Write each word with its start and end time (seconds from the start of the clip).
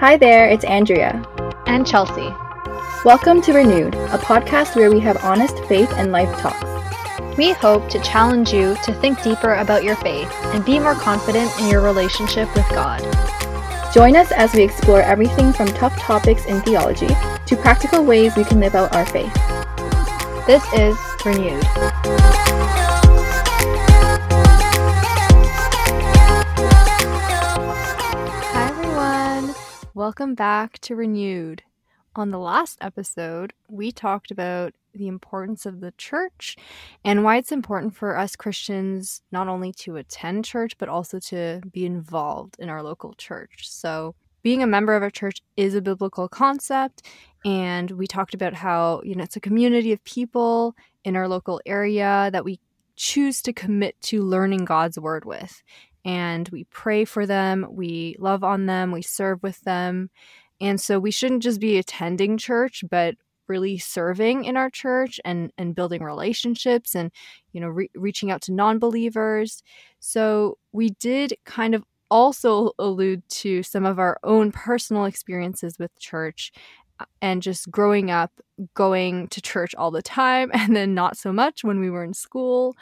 Hi 0.00 0.16
there, 0.16 0.48
it's 0.48 0.64
Andrea. 0.64 1.22
And 1.66 1.86
Chelsea. 1.86 2.34
Welcome 3.04 3.42
to 3.42 3.52
Renewed, 3.52 3.94
a 3.94 4.16
podcast 4.16 4.74
where 4.74 4.90
we 4.90 4.98
have 5.00 5.22
honest 5.22 5.62
faith 5.66 5.92
and 5.92 6.10
life 6.10 6.34
talks. 6.38 7.36
We 7.36 7.52
hope 7.52 7.86
to 7.90 8.00
challenge 8.00 8.50
you 8.50 8.76
to 8.82 8.94
think 8.94 9.22
deeper 9.22 9.56
about 9.56 9.84
your 9.84 9.96
faith 9.96 10.32
and 10.54 10.64
be 10.64 10.78
more 10.78 10.94
confident 10.94 11.52
in 11.60 11.68
your 11.68 11.82
relationship 11.82 12.48
with 12.54 12.66
God. 12.70 13.00
Join 13.92 14.16
us 14.16 14.32
as 14.32 14.54
we 14.54 14.62
explore 14.62 15.02
everything 15.02 15.52
from 15.52 15.68
tough 15.68 15.98
topics 15.98 16.46
in 16.46 16.62
theology 16.62 17.08
to 17.44 17.56
practical 17.56 18.02
ways 18.02 18.34
we 18.38 18.44
can 18.44 18.58
live 18.58 18.74
out 18.74 18.96
our 18.96 19.04
faith. 19.04 19.34
This 20.46 20.64
is 20.72 20.96
Renewed. 21.26 22.79
Welcome 30.00 30.34
back 30.34 30.78
to 30.78 30.96
Renewed. 30.96 31.62
On 32.16 32.30
the 32.30 32.38
last 32.38 32.78
episode, 32.80 33.52
we 33.68 33.92
talked 33.92 34.30
about 34.30 34.72
the 34.94 35.08
importance 35.08 35.66
of 35.66 35.80
the 35.82 35.92
church 35.98 36.56
and 37.04 37.22
why 37.22 37.36
it's 37.36 37.52
important 37.52 37.94
for 37.94 38.16
us 38.16 38.34
Christians 38.34 39.20
not 39.30 39.46
only 39.46 39.74
to 39.74 39.96
attend 39.96 40.46
church, 40.46 40.78
but 40.78 40.88
also 40.88 41.18
to 41.18 41.60
be 41.70 41.84
involved 41.84 42.56
in 42.58 42.70
our 42.70 42.82
local 42.82 43.12
church. 43.12 43.68
So, 43.68 44.14
being 44.42 44.62
a 44.62 44.66
member 44.66 44.96
of 44.96 45.02
a 45.02 45.10
church 45.10 45.42
is 45.58 45.74
a 45.74 45.82
biblical 45.82 46.30
concept. 46.30 47.02
And 47.44 47.90
we 47.90 48.06
talked 48.06 48.32
about 48.32 48.54
how, 48.54 49.02
you 49.04 49.14
know, 49.14 49.24
it's 49.24 49.36
a 49.36 49.40
community 49.40 49.92
of 49.92 50.02
people 50.04 50.74
in 51.04 51.14
our 51.14 51.28
local 51.28 51.60
area 51.66 52.30
that 52.32 52.46
we 52.46 52.58
choose 52.96 53.40
to 53.40 53.52
commit 53.52 54.00
to 54.00 54.22
learning 54.22 54.64
God's 54.64 54.98
word 54.98 55.26
with. 55.26 55.62
And 56.04 56.48
we 56.48 56.64
pray 56.64 57.04
for 57.04 57.26
them, 57.26 57.66
we 57.70 58.16
love 58.18 58.42
on 58.42 58.66
them, 58.66 58.92
we 58.92 59.02
serve 59.02 59.42
with 59.42 59.60
them. 59.62 60.10
And 60.60 60.80
so 60.80 60.98
we 60.98 61.10
shouldn't 61.10 61.42
just 61.42 61.60
be 61.60 61.78
attending 61.78 62.36
church, 62.38 62.84
but 62.90 63.16
really 63.50 63.76
serving 63.76 64.44
in 64.44 64.56
our 64.56 64.70
church 64.70 65.20
and 65.24 65.52
and 65.58 65.74
building 65.74 66.02
relationships 66.04 66.94
and 66.94 67.10
you 67.52 67.60
know 67.60 67.66
re- 67.68 67.90
reaching 67.96 68.30
out 68.30 68.40
to 68.40 68.52
non-believers 68.52 69.62
so 69.98 70.56
we 70.72 70.90
did 71.00 71.34
kind 71.44 71.74
of 71.74 71.84
also 72.12 72.70
allude 72.78 73.28
to 73.28 73.62
some 73.64 73.84
of 73.84 73.98
our 73.98 74.18
own 74.22 74.52
personal 74.52 75.04
experiences 75.04 75.78
with 75.80 75.90
church 75.98 76.52
uh, 77.00 77.04
and 77.20 77.42
just 77.42 77.68
growing 77.72 78.08
up 78.08 78.30
going 78.74 79.26
to 79.28 79.40
church 79.42 79.74
all 79.74 79.90
the 79.90 80.02
time 80.02 80.48
and 80.54 80.76
then 80.76 80.94
not 80.94 81.16
so 81.16 81.32
much 81.32 81.64
when 81.64 81.80
we 81.80 81.90
were 81.90 82.04
in 82.04 82.14
school 82.14 82.76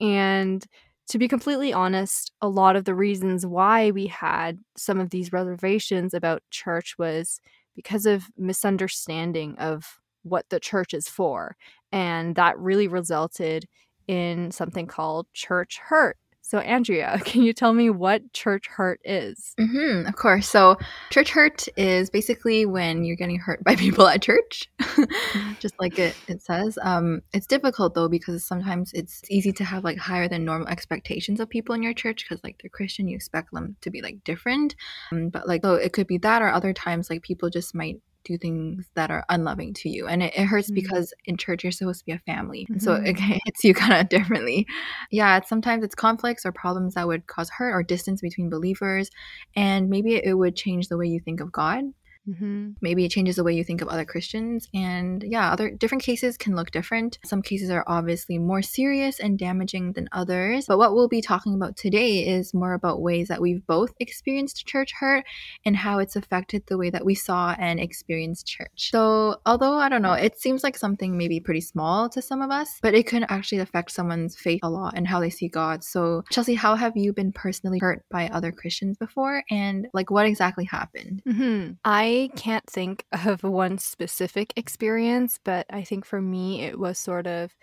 and 0.00 0.66
to 1.08 1.18
be 1.18 1.28
completely 1.28 1.72
honest, 1.72 2.32
a 2.42 2.48
lot 2.48 2.76
of 2.76 2.84
the 2.84 2.94
reasons 2.94 3.46
why 3.46 3.90
we 3.90 4.06
had 4.06 4.58
some 4.76 5.00
of 5.00 5.10
these 5.10 5.32
reservations 5.32 6.12
about 6.14 6.42
church 6.50 6.96
was 6.98 7.40
because 7.74 8.06
of 8.06 8.24
misunderstanding 8.36 9.56
of 9.58 9.98
what 10.22 10.44
the 10.50 10.60
church 10.60 10.92
is 10.92 11.08
for. 11.08 11.56
And 11.92 12.34
that 12.36 12.58
really 12.58 12.88
resulted 12.88 13.66
in 14.06 14.50
something 14.50 14.86
called 14.86 15.26
church 15.32 15.78
hurt. 15.78 16.18
So, 16.48 16.60
Andrea, 16.60 17.20
can 17.26 17.42
you 17.42 17.52
tell 17.52 17.74
me 17.74 17.90
what 17.90 18.32
church 18.32 18.68
hurt 18.68 19.02
is? 19.04 19.54
Mm-hmm, 19.60 20.08
of 20.08 20.16
course. 20.16 20.48
So, 20.48 20.78
church 21.10 21.28
hurt 21.30 21.68
is 21.76 22.08
basically 22.08 22.64
when 22.64 23.04
you're 23.04 23.16
getting 23.16 23.38
hurt 23.38 23.62
by 23.64 23.76
people 23.76 24.06
at 24.06 24.22
church, 24.22 24.66
just 25.60 25.74
like 25.78 25.98
it, 25.98 26.16
it 26.26 26.40
says. 26.40 26.78
Um, 26.80 27.20
it's 27.34 27.46
difficult 27.46 27.92
though 27.92 28.08
because 28.08 28.44
sometimes 28.44 28.92
it's 28.94 29.20
easy 29.28 29.52
to 29.52 29.64
have 29.64 29.84
like 29.84 29.98
higher 29.98 30.26
than 30.26 30.46
normal 30.46 30.68
expectations 30.68 31.38
of 31.38 31.50
people 31.50 31.74
in 31.74 31.82
your 31.82 31.92
church 31.92 32.24
because 32.26 32.42
like 32.42 32.58
they're 32.62 32.70
Christian, 32.70 33.08
you 33.08 33.16
expect 33.16 33.52
them 33.52 33.76
to 33.82 33.90
be 33.90 34.00
like 34.00 34.24
different. 34.24 34.74
Um, 35.12 35.28
but 35.28 35.46
like, 35.46 35.60
so 35.62 35.74
it 35.74 35.92
could 35.92 36.06
be 36.06 36.16
that, 36.18 36.40
or 36.40 36.48
other 36.48 36.72
times 36.72 37.10
like 37.10 37.20
people 37.20 37.50
just 37.50 37.74
might 37.74 38.00
do 38.28 38.38
things 38.38 38.86
that 38.94 39.10
are 39.10 39.24
unloving 39.28 39.74
to 39.74 39.88
you. 39.88 40.06
And 40.06 40.22
it, 40.22 40.34
it 40.36 40.44
hurts 40.44 40.68
mm-hmm. 40.68 40.76
because 40.76 41.12
in 41.24 41.36
church 41.36 41.64
you're 41.64 41.72
supposed 41.72 42.00
to 42.00 42.04
be 42.04 42.12
a 42.12 42.18
family. 42.20 42.66
Mm-hmm. 42.70 42.78
So 42.78 42.94
it 42.94 43.16
mm-hmm. 43.16 43.32
hits 43.44 43.64
you 43.64 43.74
kind 43.74 43.94
of 43.94 44.08
differently. 44.08 44.66
Yeah, 45.10 45.38
it's, 45.38 45.48
sometimes 45.48 45.84
it's 45.84 45.94
conflicts 45.94 46.44
or 46.46 46.52
problems 46.52 46.94
that 46.94 47.06
would 47.06 47.26
cause 47.26 47.50
hurt 47.50 47.72
or 47.72 47.82
distance 47.82 48.20
between 48.20 48.50
believers. 48.50 49.10
And 49.56 49.88
maybe 49.88 50.16
it 50.16 50.34
would 50.34 50.56
change 50.56 50.88
the 50.88 50.98
way 50.98 51.06
you 51.06 51.20
think 51.20 51.40
of 51.40 51.50
God. 51.50 51.84
Mm-hmm. 52.28 52.70
Maybe 52.80 53.04
it 53.04 53.10
changes 53.10 53.36
the 53.36 53.44
way 53.44 53.54
you 53.54 53.64
think 53.64 53.80
of 53.80 53.88
other 53.88 54.04
Christians. 54.04 54.68
And 54.74 55.22
yeah, 55.26 55.52
other 55.52 55.70
different 55.70 56.02
cases 56.02 56.36
can 56.36 56.54
look 56.54 56.70
different. 56.70 57.18
Some 57.24 57.42
cases 57.42 57.70
are 57.70 57.84
obviously 57.86 58.38
more 58.38 58.62
serious 58.62 59.18
and 59.18 59.38
damaging 59.38 59.92
than 59.92 60.08
others. 60.12 60.66
But 60.66 60.78
what 60.78 60.94
we'll 60.94 61.08
be 61.08 61.22
talking 61.22 61.54
about 61.54 61.76
today 61.76 62.26
is 62.26 62.52
more 62.54 62.74
about 62.74 63.00
ways 63.00 63.28
that 63.28 63.40
we've 63.40 63.66
both 63.66 63.92
experienced 64.00 64.66
church 64.66 64.92
hurt 64.98 65.24
and 65.64 65.76
how 65.76 65.98
it's 65.98 66.16
affected 66.16 66.64
the 66.66 66.78
way 66.78 66.90
that 66.90 67.04
we 67.04 67.14
saw 67.14 67.54
and 67.58 67.80
experienced 67.80 68.46
church. 68.46 68.90
So, 68.90 69.36
although 69.46 69.74
I 69.74 69.88
don't 69.88 70.02
know, 70.02 70.12
it 70.12 70.38
seems 70.38 70.62
like 70.62 70.76
something 70.76 71.16
maybe 71.16 71.40
pretty 71.40 71.60
small 71.60 72.08
to 72.10 72.20
some 72.20 72.42
of 72.42 72.50
us, 72.50 72.78
but 72.82 72.94
it 72.94 73.06
can 73.06 73.24
actually 73.24 73.58
affect 73.58 73.90
someone's 73.90 74.36
faith 74.36 74.60
a 74.62 74.70
lot 74.70 74.94
and 74.96 75.06
how 75.06 75.20
they 75.20 75.30
see 75.30 75.48
God. 75.48 75.84
So, 75.84 76.24
Chelsea, 76.30 76.54
how 76.54 76.74
have 76.74 76.96
you 76.96 77.12
been 77.12 77.32
personally 77.32 77.78
hurt 77.78 78.04
by 78.10 78.28
other 78.28 78.52
Christians 78.52 78.96
before? 78.96 79.42
And 79.50 79.86
like, 79.92 80.10
what 80.10 80.26
exactly 80.26 80.64
happened? 80.64 81.22
Mm-hmm. 81.26 81.72
I 81.84 82.17
I 82.24 82.28
can't 82.36 82.66
think 82.66 83.04
of 83.26 83.42
one 83.42 83.78
specific 83.78 84.52
experience, 84.56 85.38
but 85.42 85.66
I 85.70 85.82
think 85.82 86.04
for 86.04 86.20
me, 86.20 86.62
it 86.62 86.78
was 86.78 86.98
sort 86.98 87.26
of 87.26 87.56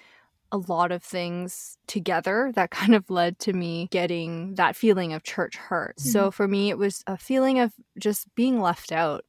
a 0.51 0.57
lot 0.57 0.91
of 0.91 1.03
things 1.03 1.77
together 1.87 2.51
that 2.55 2.71
kind 2.71 2.95
of 2.95 3.09
led 3.09 3.39
to 3.39 3.53
me 3.53 3.87
getting 3.91 4.55
that 4.55 4.75
feeling 4.75 5.13
of 5.13 5.23
church 5.23 5.55
hurt. 5.55 5.97
Mm-hmm. 5.97 6.09
So 6.09 6.31
for 6.31 6.47
me, 6.47 6.69
it 6.69 6.77
was 6.77 7.03
a 7.07 7.17
feeling 7.17 7.59
of 7.59 7.73
just 7.99 8.33
being 8.35 8.61
left 8.61 8.91
out, 8.91 9.25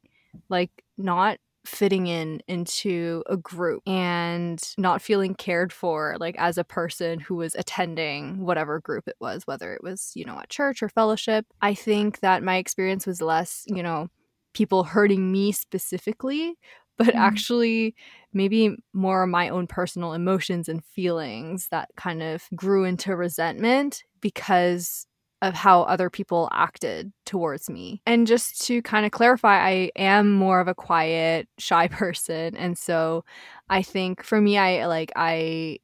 like 0.48 0.84
not 0.96 1.38
fitting 1.66 2.06
in 2.06 2.40
into 2.46 3.24
a 3.26 3.36
group 3.36 3.82
and 3.86 4.62
not 4.78 5.02
feeling 5.02 5.34
cared 5.34 5.72
for 5.72 6.16
like 6.20 6.36
as 6.38 6.56
a 6.56 6.64
person 6.64 7.18
who 7.18 7.34
was 7.34 7.56
attending 7.56 8.38
whatever 8.44 8.78
group 8.78 9.08
it 9.08 9.16
was 9.20 9.46
whether 9.46 9.74
it 9.74 9.82
was 9.82 10.12
you 10.14 10.24
know 10.24 10.38
at 10.38 10.48
church 10.48 10.80
or 10.80 10.88
fellowship 10.88 11.44
i 11.60 11.74
think 11.74 12.20
that 12.20 12.42
my 12.42 12.56
experience 12.56 13.04
was 13.04 13.20
less 13.20 13.64
you 13.66 13.82
know 13.82 14.08
people 14.56 14.84
hurting 14.84 15.30
me 15.30 15.52
specifically, 15.52 16.54
but 16.96 17.08
mm. 17.08 17.14
actually 17.14 17.94
maybe 18.32 18.74
more 18.94 19.26
my 19.26 19.50
own 19.50 19.66
personal 19.66 20.14
emotions 20.14 20.66
and 20.66 20.82
feelings 20.82 21.68
that 21.70 21.90
kind 21.96 22.22
of 22.22 22.44
grew 22.54 22.84
into 22.84 23.14
resentment 23.14 24.02
because 24.22 25.06
of 25.42 25.52
how 25.52 25.82
other 25.82 26.08
people 26.08 26.48
acted 26.52 27.12
towards 27.26 27.68
me. 27.68 28.00
And 28.06 28.26
just 28.26 28.64
to 28.66 28.80
kind 28.80 29.04
of 29.04 29.12
clarify, 29.12 29.58
I 29.58 29.90
am 29.94 30.32
more 30.32 30.60
of 30.60 30.68
a 30.68 30.74
quiet, 30.74 31.48
shy 31.58 31.88
person. 31.88 32.56
And 32.56 32.78
so 32.78 33.24
I 33.68 33.82
think 33.82 34.24
for 34.24 34.40
me, 34.40 34.56
I 34.56 34.86
like, 34.86 35.12
I 35.16 35.80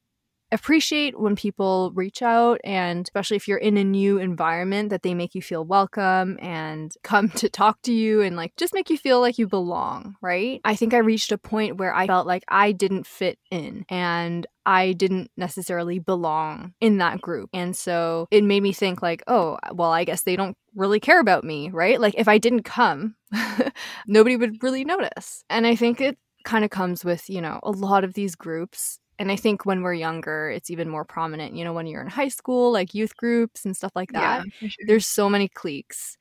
appreciate 0.53 1.19
when 1.19 1.35
people 1.35 1.91
reach 1.95 2.21
out 2.21 2.61
and 2.63 3.05
especially 3.07 3.37
if 3.37 3.47
you're 3.47 3.57
in 3.57 3.75
a 3.75 3.83
new 3.83 4.19
environment 4.19 4.91
that 4.91 5.01
they 5.01 5.15
make 5.15 5.33
you 5.33 5.41
feel 5.41 5.65
welcome 5.65 6.37
and 6.41 6.93
come 7.03 7.29
to 7.29 7.49
talk 7.49 7.81
to 7.81 7.91
you 7.91 8.21
and 8.21 8.35
like 8.35 8.55
just 8.55 8.73
make 8.73 8.89
you 8.89 8.97
feel 8.97 9.19
like 9.19 9.37
you 9.37 9.47
belong, 9.47 10.15
right? 10.21 10.61
I 10.63 10.75
think 10.75 10.93
I 10.93 10.99
reached 10.99 11.31
a 11.31 11.37
point 11.37 11.77
where 11.77 11.93
I 11.93 12.05
felt 12.05 12.27
like 12.27 12.43
I 12.47 12.71
didn't 12.71 13.07
fit 13.07 13.39
in 13.49 13.83
and 13.89 14.45
I 14.65 14.93
didn't 14.93 15.31
necessarily 15.35 15.99
belong 15.99 16.73
in 16.79 16.99
that 16.99 17.19
group. 17.19 17.49
And 17.51 17.75
so 17.75 18.27
it 18.31 18.43
made 18.43 18.63
me 18.63 18.71
think 18.71 19.01
like, 19.01 19.23
oh, 19.27 19.57
well, 19.73 19.91
I 19.91 20.03
guess 20.03 20.21
they 20.21 20.35
don't 20.35 20.55
really 20.75 20.99
care 20.99 21.19
about 21.19 21.43
me, 21.43 21.69
right? 21.71 21.99
Like 21.99 22.13
if 22.17 22.27
I 22.27 22.37
didn't 22.37 22.63
come, 22.63 23.15
nobody 24.07 24.37
would 24.37 24.61
really 24.61 24.85
notice. 24.85 25.43
And 25.49 25.65
I 25.65 25.75
think 25.75 25.99
it 25.99 26.17
kind 26.45 26.63
of 26.63 26.69
comes 26.69 27.03
with, 27.03 27.29
you 27.29 27.41
know, 27.41 27.59
a 27.63 27.71
lot 27.71 28.03
of 28.03 28.13
these 28.13 28.35
groups 28.35 28.99
and 29.19 29.31
I 29.31 29.35
think 29.35 29.65
when 29.65 29.81
we're 29.81 29.93
younger, 29.93 30.49
it's 30.49 30.69
even 30.69 30.89
more 30.89 31.05
prominent. 31.05 31.55
You 31.55 31.63
know, 31.63 31.73
when 31.73 31.87
you're 31.87 32.01
in 32.01 32.09
high 32.09 32.29
school, 32.29 32.71
like 32.71 32.93
youth 32.93 33.15
groups 33.15 33.65
and 33.65 33.75
stuff 33.75 33.91
like 33.95 34.11
that. 34.11 34.45
Yeah, 34.59 34.67
sure. 34.69 34.85
There's 34.87 35.07
so 35.07 35.29
many 35.29 35.47
cliques. 35.47 36.17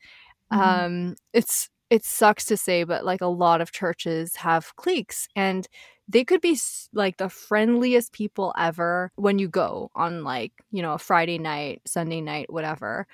Mm-hmm. 0.52 0.62
Um, 0.62 1.16
it's 1.32 1.68
it 1.90 2.04
sucks 2.04 2.44
to 2.46 2.56
say, 2.56 2.84
but 2.84 3.04
like 3.04 3.20
a 3.20 3.26
lot 3.26 3.60
of 3.60 3.72
churches 3.72 4.36
have 4.36 4.74
cliques, 4.76 5.28
and 5.36 5.66
they 6.08 6.24
could 6.24 6.40
be 6.40 6.58
like 6.92 7.16
the 7.16 7.28
friendliest 7.28 8.12
people 8.12 8.54
ever 8.58 9.10
when 9.16 9.38
you 9.38 9.48
go 9.48 9.90
on 9.94 10.24
like 10.24 10.52
you 10.70 10.82
know 10.82 10.92
a 10.94 10.98
Friday 10.98 11.38
night, 11.38 11.82
Sunday 11.86 12.20
night, 12.20 12.52
whatever. 12.52 13.06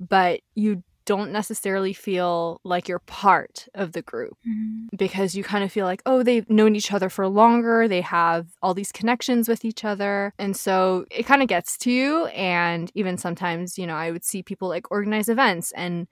But 0.00 0.40
you 0.54 0.82
don't 1.06 1.32
necessarily 1.32 1.92
feel 1.92 2.60
like 2.64 2.88
you're 2.88 2.98
part 2.98 3.68
of 3.74 3.92
the 3.92 4.02
group 4.02 4.36
mm-hmm. 4.46 4.94
because 4.96 5.34
you 5.34 5.42
kind 5.42 5.64
of 5.64 5.72
feel 5.72 5.86
like, 5.86 6.02
oh, 6.04 6.22
they've 6.22 6.48
known 6.50 6.76
each 6.76 6.92
other 6.92 7.08
for 7.08 7.26
longer. 7.28 7.88
They 7.88 8.02
have 8.02 8.48
all 8.60 8.74
these 8.74 8.92
connections 8.92 9.48
with 9.48 9.64
each 9.64 9.84
other. 9.84 10.34
And 10.38 10.56
so 10.56 11.06
it 11.10 11.24
kind 11.24 11.42
of 11.42 11.48
gets 11.48 11.78
to 11.78 11.90
you. 11.90 12.26
And 12.26 12.90
even 12.94 13.16
sometimes, 13.16 13.78
you 13.78 13.86
know, 13.86 13.94
I 13.94 14.10
would 14.10 14.24
see 14.24 14.42
people 14.42 14.68
like 14.68 14.90
organize 14.90 15.28
events 15.28 15.72
and 15.72 16.08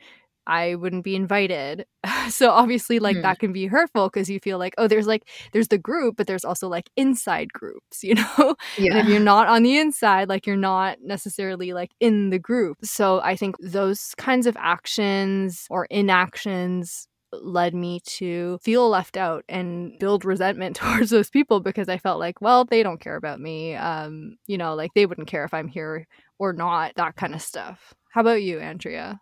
I 0.47 0.75
wouldn't 0.75 1.05
be 1.05 1.17
invited. 1.17 1.87
so 2.29 2.51
obviously 2.51 2.99
like 2.99 3.17
mm. 3.17 3.23
that 3.23 3.39
can 3.39 3.53
be 3.53 3.67
hurtful 3.67 4.09
because 4.09 4.29
you 4.29 4.41
feel 4.41 4.59
like, 4.59 4.75
oh, 4.79 4.89
there's 4.89 5.07
like 5.07 5.29
there's 5.53 5.69
the 5.69 5.79
group, 5.79 6.17
but 6.17 6.27
there's 6.27 6.45
also 6.45 6.69
like 6.69 6.91
inside 6.97 7.53
groups, 7.53 8.03
you 8.03 8.15
know? 8.15 8.57
Yeah. 8.79 8.93
And 8.93 8.99
if 8.99 9.09
you're 9.09 9.21
not 9.21 9.49
on 9.49 9.63
the 9.63 9.79
inside, 9.79 10.29
like 10.29 10.47
you're 10.47 10.57
not 10.57 10.99
necessarily 11.03 11.73
like 11.73 11.93
in 12.01 12.31
the 12.31 12.39
group. 12.39 12.79
So 12.85 13.21
I 13.23 13.37
think 13.37 13.57
those 13.61 14.15
kinds 14.17 14.47
of 14.47 14.57
actions 14.59 15.67
or 15.71 15.87
inactions 15.87 17.09
led 17.43 17.75
me 17.75 18.01
to 18.05 18.59
feel 18.63 18.89
left 18.89 19.17
out 19.17 19.45
and 19.49 19.99
build 19.99 20.25
resentment 20.25 20.77
towards 20.77 21.11
those 21.11 21.31
people 21.31 21.61
because 21.61 21.89
I 21.89 21.99
felt 21.99 22.21
like, 22.21 22.41
well, 22.41 22.65
they 22.65 22.83
don't 22.83 23.01
care 23.01 23.17
about 23.17 23.41
me. 23.41 23.75
Um, 23.75 24.37
you 24.47 24.59
know, 24.59 24.75
like 24.75 24.93
they 24.95 25.07
wouldn't 25.07 25.29
care 25.29 25.45
if 25.45 25.55
I'm 25.55 25.69
here 25.69 26.07
or 26.39 26.53
not, 26.53 26.93
that 26.97 27.17
kind 27.17 27.35
of 27.35 27.43
stuff. 27.43 27.95
How 28.11 28.21
about 28.21 28.43
you, 28.43 28.61
Andrea? 28.61 29.21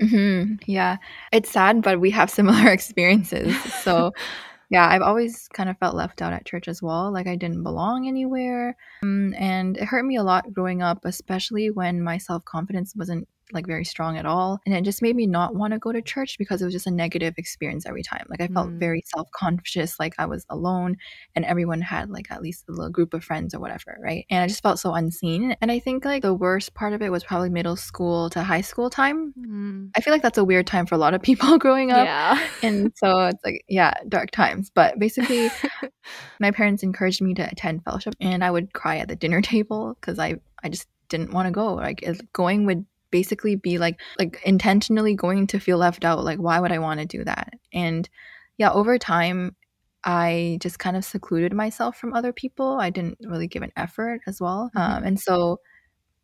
Mm-hmm. 0.00 0.54
Yeah, 0.66 0.96
it's 1.32 1.50
sad, 1.50 1.82
but 1.82 2.00
we 2.00 2.10
have 2.10 2.30
similar 2.38 2.70
experiences. 2.70 3.56
So, 3.82 4.12
yeah, 4.70 4.88
I've 4.88 5.02
always 5.02 5.48
kind 5.48 5.68
of 5.68 5.78
felt 5.78 5.94
left 5.94 6.22
out 6.22 6.32
at 6.32 6.46
church 6.46 6.68
as 6.68 6.82
well. 6.82 7.12
Like 7.12 7.26
I 7.26 7.36
didn't 7.36 7.62
belong 7.62 8.06
anywhere. 8.06 8.76
Um, 9.02 9.34
and 9.38 9.76
it 9.76 9.84
hurt 9.84 10.04
me 10.04 10.16
a 10.16 10.22
lot 10.22 10.52
growing 10.52 10.82
up, 10.82 11.04
especially 11.04 11.70
when 11.70 12.02
my 12.02 12.18
self 12.18 12.44
confidence 12.44 12.94
wasn't 12.94 13.28
like 13.52 13.66
very 13.66 13.84
strong 13.84 14.16
at 14.16 14.26
all. 14.26 14.60
And 14.66 14.74
it 14.74 14.84
just 14.84 15.02
made 15.02 15.16
me 15.16 15.26
not 15.26 15.54
want 15.54 15.72
to 15.72 15.78
go 15.78 15.92
to 15.92 16.02
church 16.02 16.36
because 16.38 16.62
it 16.62 16.64
was 16.64 16.74
just 16.74 16.86
a 16.86 16.90
negative 16.90 17.34
experience 17.36 17.86
every 17.86 18.02
time. 18.02 18.26
Like 18.28 18.40
I 18.40 18.48
felt 18.48 18.68
mm. 18.68 18.78
very 18.78 19.02
self 19.06 19.28
conscious, 19.32 19.98
like 19.98 20.14
I 20.18 20.26
was 20.26 20.44
alone 20.50 20.96
and 21.34 21.44
everyone 21.44 21.80
had 21.80 22.10
like 22.10 22.30
at 22.30 22.42
least 22.42 22.64
a 22.68 22.72
little 22.72 22.90
group 22.90 23.14
of 23.14 23.24
friends 23.24 23.54
or 23.54 23.60
whatever, 23.60 23.98
right? 24.02 24.26
And 24.30 24.42
I 24.42 24.46
just 24.46 24.62
felt 24.62 24.78
so 24.78 24.94
unseen. 24.94 25.56
And 25.60 25.70
I 25.70 25.78
think 25.78 26.04
like 26.04 26.22
the 26.22 26.34
worst 26.34 26.74
part 26.74 26.92
of 26.92 27.02
it 27.02 27.10
was 27.10 27.24
probably 27.24 27.50
middle 27.50 27.76
school 27.76 28.30
to 28.30 28.42
high 28.42 28.60
school 28.60 28.90
time. 28.90 29.32
Mm. 29.38 29.90
I 29.96 30.00
feel 30.00 30.12
like 30.12 30.22
that's 30.22 30.38
a 30.38 30.44
weird 30.44 30.66
time 30.66 30.86
for 30.86 30.94
a 30.94 30.98
lot 30.98 31.14
of 31.14 31.22
people 31.28 31.58
growing 31.58 31.90
up. 31.90 32.06
Yeah. 32.06 32.40
and 32.62 32.92
so 32.96 33.26
it's 33.26 33.44
like, 33.44 33.64
yeah, 33.68 33.94
dark 34.08 34.30
times. 34.30 34.70
But 34.74 34.98
basically, 34.98 35.50
my 36.40 36.50
parents 36.50 36.82
encouraged 36.82 37.22
me 37.22 37.34
to 37.34 37.48
attend 37.50 37.84
fellowship 37.84 38.14
and 38.20 38.44
I 38.44 38.50
would 38.50 38.72
cry 38.72 38.98
at 38.98 39.08
the 39.08 39.16
dinner 39.16 39.40
table 39.48 39.96
because 40.00 40.18
I, 40.18 40.36
I 40.62 40.68
just 40.68 40.86
didn't 41.08 41.32
want 41.32 41.46
to 41.46 41.52
go. 41.52 41.74
Like 41.74 42.04
going 42.32 42.66
would 42.66 42.86
basically 43.10 43.56
be 43.56 43.78
like 43.78 44.00
like 44.18 44.40
intentionally 44.44 45.14
going 45.14 45.46
to 45.46 45.58
feel 45.58 45.78
left 45.78 46.04
out 46.04 46.24
like 46.24 46.38
why 46.38 46.60
would 46.60 46.72
i 46.72 46.78
want 46.78 47.00
to 47.00 47.06
do 47.06 47.24
that? 47.24 47.52
And 47.72 48.08
yeah 48.56 48.70
over 48.72 48.98
time 48.98 49.56
i 50.04 50.58
just 50.60 50.78
kind 50.78 50.96
of 50.96 51.04
secluded 51.04 51.52
myself 51.52 51.96
from 51.96 52.14
other 52.14 52.32
people. 52.32 52.78
I 52.80 52.90
didn't 52.90 53.18
really 53.22 53.48
give 53.48 53.62
an 53.62 53.72
effort 53.76 54.20
as 54.26 54.40
well. 54.40 54.70
Mm-hmm. 54.76 54.92
um, 54.92 55.04
and 55.04 55.20
so 55.20 55.60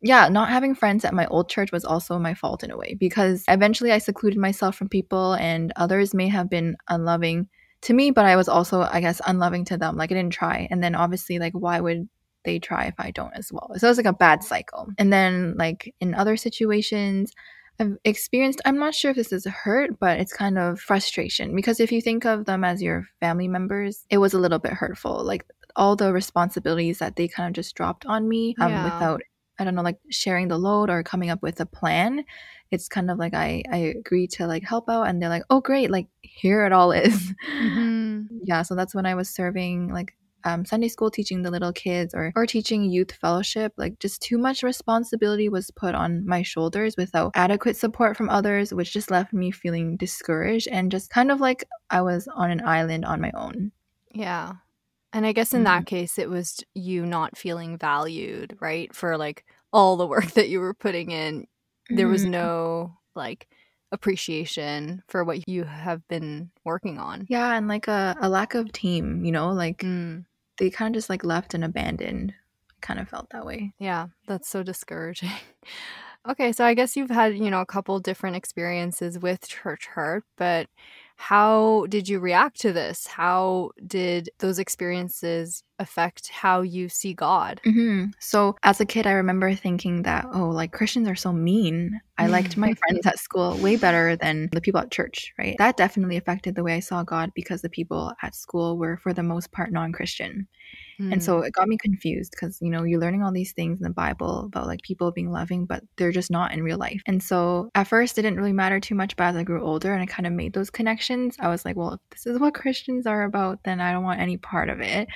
yeah 0.01 0.27
not 0.29 0.49
having 0.49 0.75
friends 0.75 1.05
at 1.05 1.13
my 1.13 1.25
old 1.27 1.49
church 1.49 1.71
was 1.71 1.85
also 1.85 2.19
my 2.19 2.33
fault 2.33 2.63
in 2.63 2.71
a 2.71 2.77
way 2.77 2.95
because 2.99 3.43
eventually 3.47 3.91
i 3.91 3.97
secluded 3.97 4.37
myself 4.37 4.75
from 4.75 4.89
people 4.89 5.33
and 5.35 5.71
others 5.77 6.13
may 6.13 6.27
have 6.27 6.49
been 6.49 6.75
unloving 6.89 7.47
to 7.81 7.93
me 7.93 8.11
but 8.11 8.25
i 8.25 8.35
was 8.35 8.49
also 8.49 8.81
i 8.91 8.99
guess 8.99 9.21
unloving 9.27 9.63
to 9.65 9.77
them. 9.77 9.95
Like 9.95 10.11
i 10.11 10.15
didn't 10.15 10.33
try. 10.33 10.67
And 10.71 10.83
then 10.83 10.95
obviously 10.95 11.39
like 11.39 11.53
why 11.53 11.79
would 11.79 12.07
they 12.45 12.59
try 12.59 12.85
if 12.85 12.95
I 12.97 13.11
don't 13.11 13.33
as 13.33 13.51
well. 13.51 13.71
So 13.77 13.89
it's 13.89 13.97
like 13.97 14.05
a 14.05 14.13
bad 14.13 14.43
cycle. 14.43 14.87
And 14.97 15.11
then 15.11 15.55
like 15.57 15.93
in 15.99 16.13
other 16.13 16.37
situations, 16.37 17.33
I've 17.79 17.97
experienced, 18.05 18.61
I'm 18.65 18.79
not 18.79 18.95
sure 18.95 19.11
if 19.11 19.17
this 19.17 19.33
is 19.33 19.45
hurt, 19.45 19.99
but 19.99 20.19
it's 20.19 20.31
kind 20.31 20.57
of 20.57 20.79
frustration 20.79 21.55
because 21.55 21.79
if 21.79 21.91
you 21.91 22.01
think 22.01 22.25
of 22.25 22.45
them 22.45 22.63
as 22.63 22.81
your 22.81 23.05
family 23.19 23.47
members, 23.47 24.05
it 24.09 24.17
was 24.17 24.33
a 24.33 24.39
little 24.39 24.59
bit 24.59 24.73
hurtful. 24.73 25.23
Like 25.23 25.45
all 25.75 25.95
the 25.95 26.13
responsibilities 26.13 26.99
that 26.99 27.15
they 27.17 27.27
kind 27.27 27.47
of 27.47 27.53
just 27.53 27.75
dropped 27.75 28.05
on 28.05 28.29
me 28.29 28.55
um, 28.59 28.71
yeah. 28.71 28.83
without, 28.85 29.21
I 29.59 29.65
don't 29.65 29.75
know, 29.75 29.81
like 29.81 29.99
sharing 30.09 30.47
the 30.47 30.57
load 30.57 30.89
or 30.89 31.03
coming 31.03 31.29
up 31.29 31.41
with 31.41 31.59
a 31.59 31.65
plan. 31.65 32.23
It's 32.71 32.87
kind 32.87 33.11
of 33.11 33.17
like 33.17 33.33
I, 33.33 33.63
I 33.69 33.77
agree 33.77 34.27
to 34.27 34.47
like 34.47 34.63
help 34.63 34.89
out 34.89 35.03
and 35.03 35.21
they're 35.21 35.29
like, 35.29 35.43
oh, 35.49 35.59
great, 35.59 35.91
like 35.91 36.07
here 36.21 36.65
it 36.65 36.71
all 36.71 36.93
is. 36.93 37.33
Mm-hmm. 37.51 38.21
yeah. 38.43 38.61
So 38.61 38.75
that's 38.75 38.95
when 38.95 39.05
I 39.05 39.15
was 39.15 39.29
serving 39.29 39.89
like 39.89 40.15
um, 40.45 40.63
Sunday 40.63 40.87
school 40.87 41.09
teaching 41.09 41.41
the 41.41 41.51
little 41.51 41.73
kids 41.73 42.13
or, 42.13 42.31
or 42.35 42.45
teaching 42.45 42.83
youth 42.83 43.11
fellowship, 43.11 43.73
like 43.77 43.99
just 43.99 44.21
too 44.21 44.37
much 44.37 44.63
responsibility 44.63 45.49
was 45.49 45.71
put 45.71 45.95
on 45.95 46.25
my 46.25 46.43
shoulders 46.43 46.95
without 46.97 47.31
adequate 47.35 47.75
support 47.75 48.15
from 48.15 48.29
others, 48.29 48.73
which 48.73 48.93
just 48.93 49.11
left 49.11 49.33
me 49.33 49.51
feeling 49.51 49.97
discouraged 49.97 50.67
and 50.71 50.91
just 50.91 51.09
kind 51.09 51.31
of 51.31 51.41
like 51.41 51.65
I 51.89 52.01
was 52.01 52.27
on 52.33 52.51
an 52.51 52.65
island 52.65 53.05
on 53.05 53.19
my 53.19 53.31
own. 53.33 53.71
Yeah. 54.13 54.53
And 55.11 55.25
I 55.25 55.31
guess 55.31 55.53
in 55.53 55.59
mm-hmm. 55.59 55.65
that 55.65 55.85
case, 55.87 56.19
it 56.19 56.29
was 56.29 56.63
you 56.75 57.05
not 57.05 57.37
feeling 57.37 57.77
valued, 57.77 58.55
right? 58.61 58.93
For 58.95 59.17
like 59.17 59.45
all 59.73 59.97
the 59.97 60.07
work 60.07 60.31
that 60.31 60.49
you 60.49 60.59
were 60.59 60.75
putting 60.75 61.11
in. 61.11 61.47
There 61.89 62.07
was 62.07 62.21
mm-hmm. 62.21 62.31
no 62.31 62.97
like 63.15 63.47
appreciation 63.91 65.01
for 65.07 65.23
what 65.23 65.47
you 65.47 65.63
have 65.63 66.07
been 66.07 66.51
working 66.63 66.99
on. 66.99 67.25
Yeah, 67.29 67.55
and 67.55 67.67
like 67.67 67.87
a, 67.87 68.15
a 68.19 68.29
lack 68.29 68.53
of 68.53 68.71
team, 68.71 69.25
you 69.25 69.31
know, 69.31 69.49
like 69.49 69.79
mm 69.79 70.23
they 70.57 70.69
kind 70.69 70.95
of 70.95 70.99
just 70.99 71.09
like 71.09 71.23
left 71.23 71.53
and 71.53 71.63
abandoned. 71.63 72.33
kind 72.81 72.99
of 72.99 73.09
felt 73.09 73.29
that 73.31 73.45
way. 73.45 73.73
Yeah, 73.79 74.07
that's 74.27 74.49
so 74.49 74.63
discouraging. 74.63 75.31
okay, 76.29 76.51
so 76.51 76.65
I 76.65 76.73
guess 76.73 76.95
you've 76.95 77.09
had, 77.09 77.37
you 77.37 77.49
know, 77.51 77.61
a 77.61 77.65
couple 77.65 77.99
different 77.99 78.35
experiences 78.35 79.19
with 79.19 79.47
church 79.47 79.87
hurt, 79.87 80.23
but 80.37 80.67
how 81.15 81.85
did 81.89 82.09
you 82.09 82.19
react 82.19 82.59
to 82.61 82.73
this? 82.73 83.07
How 83.07 83.71
did 83.87 84.29
those 84.39 84.59
experiences 84.59 85.63
affect 85.79 86.29
how 86.29 86.61
you 86.61 86.89
see 86.89 87.13
God? 87.13 87.61
Mm-hmm. 87.65 88.11
So, 88.19 88.55
as 88.63 88.81
a 88.81 88.85
kid, 88.85 89.07
I 89.07 89.11
remember 89.11 89.53
thinking 89.55 90.03
that, 90.03 90.25
oh, 90.33 90.49
like 90.49 90.71
Christians 90.71 91.07
are 91.07 91.15
so 91.15 91.31
mean. 91.31 91.99
I 92.17 92.27
liked 92.27 92.57
my 92.57 92.73
friends 92.79 93.05
at 93.05 93.19
school 93.19 93.57
way 93.57 93.77
better 93.77 94.15
than 94.15 94.49
the 94.51 94.61
people 94.61 94.81
at 94.81 94.91
church, 94.91 95.33
right? 95.39 95.55
That 95.57 95.77
definitely 95.77 96.17
affected 96.17 96.55
the 96.55 96.63
way 96.63 96.75
I 96.75 96.79
saw 96.81 97.03
God 97.03 97.31
because 97.33 97.61
the 97.61 97.69
people 97.69 98.13
at 98.21 98.35
school 98.35 98.77
were, 98.77 98.97
for 98.97 99.13
the 99.13 99.23
most 99.23 99.51
part, 99.51 99.71
non 99.71 99.91
Christian. 99.93 100.47
Mm. 100.99 101.13
And 101.13 101.23
so 101.23 101.41
mm. 101.41 101.47
it 101.47 101.53
got 101.53 101.67
me 101.67 101.77
confused 101.77 102.31
because, 102.31 102.59
you 102.61 102.69
know, 102.69 102.83
you're 102.83 102.99
learning 102.99 103.23
all 103.23 103.31
these 103.31 103.53
things 103.53 103.79
in 103.79 103.83
the 103.83 103.93
Bible 103.93 104.45
about 104.45 104.67
like 104.67 104.81
people 104.81 105.11
being 105.11 105.31
loving, 105.31 105.65
but 105.65 105.83
they're 105.97 106.11
just 106.11 106.31
not 106.31 106.53
in 106.53 106.63
real 106.63 106.77
life. 106.77 107.01
And 107.05 107.21
so 107.21 107.69
at 107.75 107.87
first 107.87 108.17
it 108.17 108.23
didn't 108.23 108.37
really 108.37 108.53
matter 108.53 108.79
too 108.79 108.95
much, 108.95 109.15
but 109.15 109.25
as 109.25 109.35
I 109.35 109.43
grew 109.43 109.63
older 109.63 109.93
and 109.93 110.01
I 110.01 110.05
kind 110.05 110.27
of 110.27 110.33
made 110.33 110.53
those 110.53 110.69
connections, 110.69 111.35
I 111.39 111.49
was 111.49 111.65
like, 111.65 111.75
well, 111.75 111.93
if 111.93 111.99
this 112.11 112.25
is 112.25 112.39
what 112.39 112.53
Christians 112.65 113.05
are 113.05 113.23
about, 113.23 113.59
then 113.63 113.81
I 113.81 113.91
don't 113.91 114.03
want 114.03 114.21
any 114.21 114.37
part 114.37 114.69
of 114.69 114.79
it. 114.81 115.07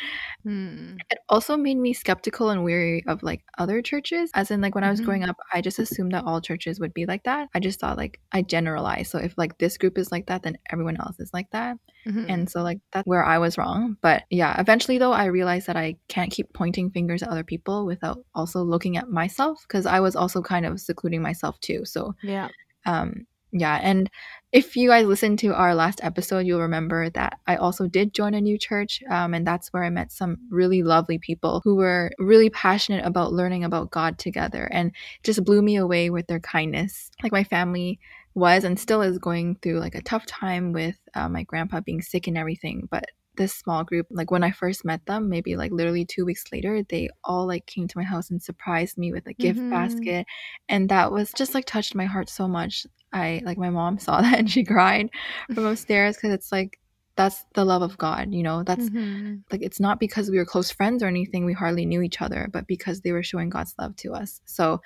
Mm. 0.45 0.97
It 1.09 1.19
also 1.29 1.57
made 1.57 1.77
me 1.77 1.93
skeptical 1.93 2.49
and 2.49 2.63
weary 2.63 3.03
of 3.07 3.23
like 3.23 3.43
other 3.57 3.81
churches. 3.81 4.31
As 4.33 4.51
in, 4.51 4.61
like 4.61 4.75
when 4.75 4.83
mm-hmm. 4.83 4.89
I 4.89 4.91
was 4.91 5.01
growing 5.01 5.21
mm-hmm. 5.21 5.31
up, 5.31 5.37
I 5.53 5.61
just 5.61 5.79
assumed 5.79 6.13
that 6.13 6.25
all 6.25 6.41
churches 6.41 6.79
would 6.79 6.93
be 6.93 7.05
like 7.05 7.23
that. 7.23 7.49
I 7.53 7.59
just 7.59 7.79
thought 7.79 7.97
like 7.97 8.19
I 8.31 8.41
generalized. 8.41 9.11
So 9.11 9.19
if 9.19 9.33
like 9.37 9.57
this 9.57 9.77
group 9.77 9.97
is 9.97 10.11
like 10.11 10.27
that, 10.27 10.43
then 10.43 10.57
everyone 10.71 10.97
else 10.99 11.19
is 11.19 11.31
like 11.33 11.49
that. 11.51 11.77
Mm-hmm. 12.07 12.25
And 12.29 12.49
so 12.49 12.61
like 12.61 12.79
that's 12.91 13.07
where 13.07 13.23
I 13.23 13.37
was 13.37 13.57
wrong. 13.57 13.97
But 14.01 14.23
yeah, 14.29 14.59
eventually 14.59 14.97
though, 14.97 15.11
I 15.11 15.25
realized 15.25 15.67
that 15.67 15.77
I 15.77 15.95
can't 16.07 16.31
keep 16.31 16.53
pointing 16.53 16.91
fingers 16.91 17.21
at 17.23 17.29
other 17.29 17.43
people 17.43 17.85
without 17.85 18.19
also 18.33 18.63
looking 18.63 18.97
at 18.97 19.09
myself 19.09 19.63
because 19.67 19.85
I 19.85 19.99
was 19.99 20.15
also 20.15 20.41
kind 20.41 20.65
of 20.65 20.79
secluding 20.79 21.21
myself 21.21 21.59
too. 21.59 21.85
So 21.85 22.15
yeah. 22.23 22.49
Um 22.85 23.25
yeah, 23.51 23.79
and 23.81 24.09
if 24.51 24.75
you 24.75 24.89
guys 24.89 25.07
listened 25.07 25.39
to 25.39 25.55
our 25.55 25.73
last 25.73 25.99
episode, 26.03 26.45
you'll 26.45 26.61
remember 26.61 27.09
that 27.11 27.39
I 27.47 27.55
also 27.55 27.87
did 27.87 28.13
join 28.13 28.35
a 28.35 28.41
new 28.41 28.59
church, 28.59 29.01
um, 29.09 29.33
and 29.33 29.45
that's 29.45 29.73
where 29.73 29.83
I 29.83 29.89
met 29.89 30.11
some 30.11 30.37
really 30.51 30.83
lovely 30.83 31.17
people 31.17 31.61
who 31.63 31.75
were 31.75 32.11
really 32.19 32.49
passionate 32.51 33.05
about 33.05 33.33
learning 33.33 33.63
about 33.63 33.89
God 33.89 34.19
together, 34.19 34.69
and 34.71 34.91
just 35.23 35.43
blew 35.43 35.61
me 35.63 35.77
away 35.77 36.11
with 36.11 36.27
their 36.27 36.39
kindness. 36.39 37.09
Like 37.23 37.31
my 37.31 37.43
family 37.43 37.99
was 38.35 38.63
and 38.63 38.79
still 38.79 39.01
is 39.01 39.17
going 39.17 39.55
through 39.61 39.79
like 39.79 39.95
a 39.95 40.01
tough 40.01 40.25
time 40.25 40.71
with 40.71 40.97
uh, 41.15 41.29
my 41.29 41.43
grandpa 41.43 41.79
being 41.81 42.01
sick 42.01 42.27
and 42.27 42.37
everything, 42.37 42.87
but 42.89 43.05
this 43.39 43.53
small 43.53 43.85
group 43.85 44.05
like 44.11 44.29
when 44.29 44.43
i 44.43 44.51
first 44.51 44.83
met 44.83 45.03
them 45.05 45.29
maybe 45.29 45.55
like 45.55 45.71
literally 45.71 46.03
two 46.03 46.25
weeks 46.25 46.43
later 46.51 46.83
they 46.89 47.09
all 47.23 47.47
like 47.47 47.65
came 47.65 47.87
to 47.87 47.97
my 47.97 48.03
house 48.03 48.29
and 48.29 48.43
surprised 48.43 48.97
me 48.97 49.13
with 49.13 49.25
a 49.27 49.33
gift 49.33 49.57
mm-hmm. 49.57 49.69
basket 49.69 50.27
and 50.67 50.89
that 50.89 51.09
was 51.11 51.31
just 51.31 51.53
like 51.53 51.65
touched 51.65 51.95
my 51.95 52.03
heart 52.03 52.29
so 52.29 52.49
much 52.49 52.85
i 53.13 53.41
like 53.45 53.57
my 53.57 53.69
mom 53.69 53.97
saw 53.97 54.21
that 54.21 54.39
and 54.39 54.51
she 54.51 54.63
cried 54.63 55.09
from 55.55 55.65
upstairs 55.65 56.17
because 56.17 56.33
it's 56.33 56.51
like 56.51 56.79
that's 57.15 57.45
the 57.55 57.63
love 57.63 57.81
of 57.81 57.97
god 57.97 58.33
you 58.33 58.43
know 58.43 58.61
that's 58.63 58.89
mm-hmm. 58.89 59.35
like 59.51 59.61
it's 59.61 59.79
not 59.79 60.01
because 60.01 60.29
we 60.29 60.37
were 60.37 60.45
close 60.45 60.69
friends 60.69 61.01
or 61.01 61.07
anything 61.07 61.45
we 61.45 61.53
hardly 61.53 61.85
knew 61.85 62.01
each 62.01 62.21
other 62.21 62.49
but 62.51 62.67
because 62.67 63.01
they 63.01 63.13
were 63.13 63.23
showing 63.23 63.49
god's 63.49 63.73
love 63.79 63.95
to 63.95 64.13
us 64.13 64.41
so 64.45 64.81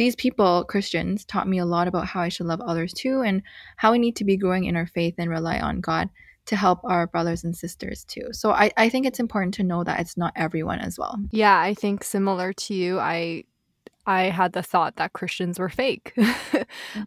these 0.00 0.16
people, 0.16 0.64
Christians, 0.64 1.26
taught 1.26 1.46
me 1.46 1.58
a 1.58 1.66
lot 1.66 1.86
about 1.86 2.06
how 2.06 2.22
I 2.22 2.30
should 2.30 2.46
love 2.46 2.62
others 2.62 2.94
too 2.94 3.20
and 3.20 3.42
how 3.76 3.92
we 3.92 3.98
need 3.98 4.16
to 4.16 4.24
be 4.24 4.38
growing 4.38 4.64
in 4.64 4.74
our 4.74 4.86
faith 4.86 5.14
and 5.18 5.28
rely 5.28 5.60
on 5.60 5.82
God 5.82 6.08
to 6.46 6.56
help 6.56 6.80
our 6.84 7.06
brothers 7.06 7.44
and 7.44 7.54
sisters 7.54 8.04
too. 8.04 8.28
So 8.32 8.50
I, 8.50 8.70
I 8.78 8.88
think 8.88 9.04
it's 9.04 9.20
important 9.20 9.52
to 9.56 9.62
know 9.62 9.84
that 9.84 10.00
it's 10.00 10.16
not 10.16 10.32
everyone 10.36 10.78
as 10.78 10.98
well. 10.98 11.18
Yeah, 11.32 11.60
I 11.60 11.74
think 11.74 12.02
similar 12.02 12.54
to 12.54 12.72
you, 12.72 12.98
I 12.98 13.44
I 14.06 14.30
had 14.30 14.54
the 14.54 14.62
thought 14.62 14.96
that 14.96 15.12
Christians 15.12 15.58
were 15.58 15.68
fake. 15.68 16.14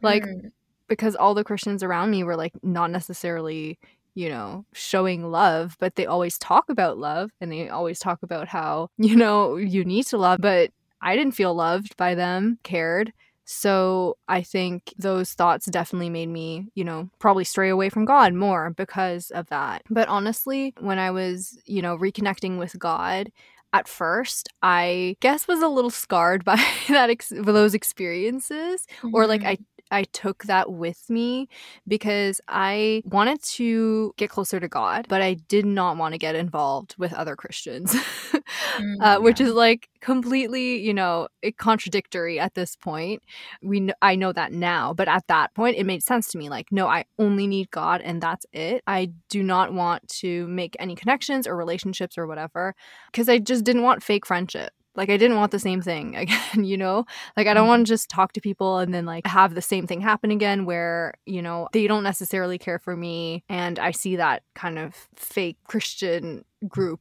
like 0.03 0.25
mm-hmm. 0.25 0.50
because 0.88 1.15
all 1.15 1.33
the 1.33 1.43
Christians 1.43 1.81
around 1.81 2.12
me 2.12 2.23
were 2.23 2.35
like 2.35 2.53
not 2.62 2.91
necessarily 2.91 3.79
you 4.15 4.29
know, 4.29 4.63
showing 4.73 5.31
love, 5.31 5.75
but 5.79 5.95
they 5.95 6.05
always 6.05 6.38
talk 6.38 6.69
about 6.69 7.00
love 7.00 7.31
and 7.41 7.51
they 7.51 7.67
always 7.69 7.97
talk 7.97 8.21
about 8.21 8.47
how, 8.47 8.88
you 9.00 9.15
know, 9.15 9.55
you 9.55 9.83
need 9.83 10.05
to 10.05 10.17
love, 10.19 10.39
but 10.39 10.69
I 11.03 11.15
didn't 11.15 11.36
feel 11.36 11.53
loved 11.53 11.95
by 11.98 12.15
them, 12.15 12.57
cared. 12.63 13.13
So 13.45 14.17
I 14.27 14.41
think 14.41 14.93
those 14.98 15.33
thoughts 15.33 15.65
definitely 15.65 16.10
made 16.10 16.29
me, 16.29 16.69
you 16.75 16.83
know, 16.83 17.10
probably 17.19 17.43
stray 17.43 17.69
away 17.69 17.89
from 17.89 18.05
God 18.05 18.33
more 18.33 18.69
because 18.72 19.31
of 19.31 19.48
that. 19.50 19.83
But 19.89 20.07
honestly, 20.07 20.74
when 20.79 20.98
I 20.98 21.12
was, 21.12 21.60
you 21.65 21.81
know, 21.81 21.98
reconnecting 21.98 22.57
with 22.57 22.79
God, 22.79 23.31
at 23.74 23.88
first, 23.88 24.50
I 24.62 25.17
guess 25.19 25.48
was 25.48 25.62
a 25.62 25.67
little 25.67 25.89
scarred 25.89 26.45
by 26.45 26.63
that 26.88 27.10
ex- 27.10 27.33
those 27.36 27.74
experiences, 27.74 28.86
mm-hmm. 29.01 29.13
or 29.13 29.27
like 29.27 29.43
I 29.43 29.57
I 29.93 30.03
took 30.05 30.45
that 30.45 30.71
with 30.71 31.09
me 31.09 31.47
because 31.88 32.41
I 32.47 33.03
wanted 33.05 33.41
to 33.43 34.13
get 34.17 34.29
closer 34.29 34.59
to 34.59 34.67
God, 34.67 35.05
but 35.07 35.21
I 35.21 35.35
did 35.35 35.65
not 35.65 35.97
want 35.97 36.13
to 36.13 36.17
get 36.17 36.35
involved 36.35 36.95
with 36.97 37.13
other 37.13 37.35
Christians, 37.35 37.93
mm, 37.93 38.95
uh, 39.01 39.19
which 39.19 39.39
is 39.39 39.53
like 39.53 39.88
completely, 40.01 40.77
you 40.79 40.93
know, 40.93 41.27
contradictory 41.57 42.39
at 42.39 42.55
this 42.55 42.75
point. 42.75 43.21
We 43.62 43.79
kn- 43.79 43.93
I 44.01 44.15
know 44.15 44.33
that 44.33 44.51
now, 44.51 44.93
but 44.93 45.07
at 45.07 45.27
that 45.27 45.53
point 45.53 45.77
it 45.77 45.85
made 45.85 46.03
sense 46.03 46.27
to 46.31 46.38
me 46.38 46.50
like 46.50 46.71
no, 46.71 46.88
I 46.88 47.05
only 47.19 47.45
need 47.45 47.69
God 47.69 48.01
and 48.01 48.21
that's 48.21 48.45
it. 48.51 48.81
I 48.88 49.12
do 49.29 49.43
not 49.43 49.73
want 49.73 50.07
to 50.21 50.47
make 50.47 50.75
any 50.79 50.95
connections 50.95 51.47
or 51.47 51.55
relationships 51.55 52.17
or 52.17 52.25
whatever 52.25 52.73
because 53.12 53.29
I 53.29 53.38
just 53.38 53.63
didn't 53.63 53.83
want 53.83 54.03
fake 54.03 54.25
friendship. 54.25 54.71
Like 54.95 55.09
I 55.09 55.17
didn't 55.17 55.38
want 55.38 55.51
the 55.51 55.59
same 55.59 55.81
thing 55.81 56.15
again, 56.23 56.63
you 56.63 56.77
know? 56.77 57.05
Like 57.35 57.47
I 57.47 57.53
don't 57.53 57.63
mm-hmm. 57.63 57.69
want 57.69 57.88
to 57.88 57.93
just 57.93 58.09
talk 58.09 58.33
to 58.33 58.41
people 58.41 58.77
and 58.77 58.93
then 58.93 59.05
like 59.05 59.25
have 59.27 59.55
the 59.55 59.62
same 59.62 59.88
thing 59.88 60.01
happen 60.01 60.31
again 60.31 60.65
where, 60.65 61.15
you 61.25 61.41
know, 61.41 61.67
they 61.73 61.88
don't 61.88 62.03
necessarily 62.03 62.57
care 62.57 62.79
for 62.79 62.95
me 62.95 63.43
and 63.50 63.79
I 63.79 63.91
see 63.91 64.15
that 64.17 64.43
kind 64.55 64.79
of 64.79 64.95
fake 65.15 65.57
Christian 65.67 66.45
group 66.67 67.00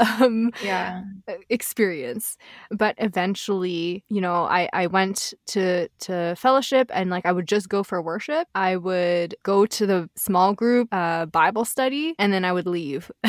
um 0.00 0.52
yeah. 0.62 1.02
experience. 1.48 2.36
But 2.70 2.94
eventually 2.98 4.04
you 4.08 4.20
know 4.20 4.44
i 4.44 4.68
i 4.72 4.86
went 4.86 5.34
to 5.48 5.88
to 6.00 6.34
fellowship 6.36 6.90
and 6.92 7.10
like 7.10 7.26
i 7.26 7.32
would 7.32 7.46
just 7.46 7.68
go 7.68 7.82
for 7.82 8.00
worship. 8.02 8.48
I 8.54 8.76
would 8.76 9.34
go 9.42 9.66
to 9.66 9.86
the 9.86 10.10
small 10.16 10.54
group 10.54 10.88
uh 10.92 11.26
bible 11.26 11.64
study 11.64 12.14
and 12.18 12.32
then 12.32 12.44
i 12.44 12.52
would 12.52 12.66
leave. 12.66 13.10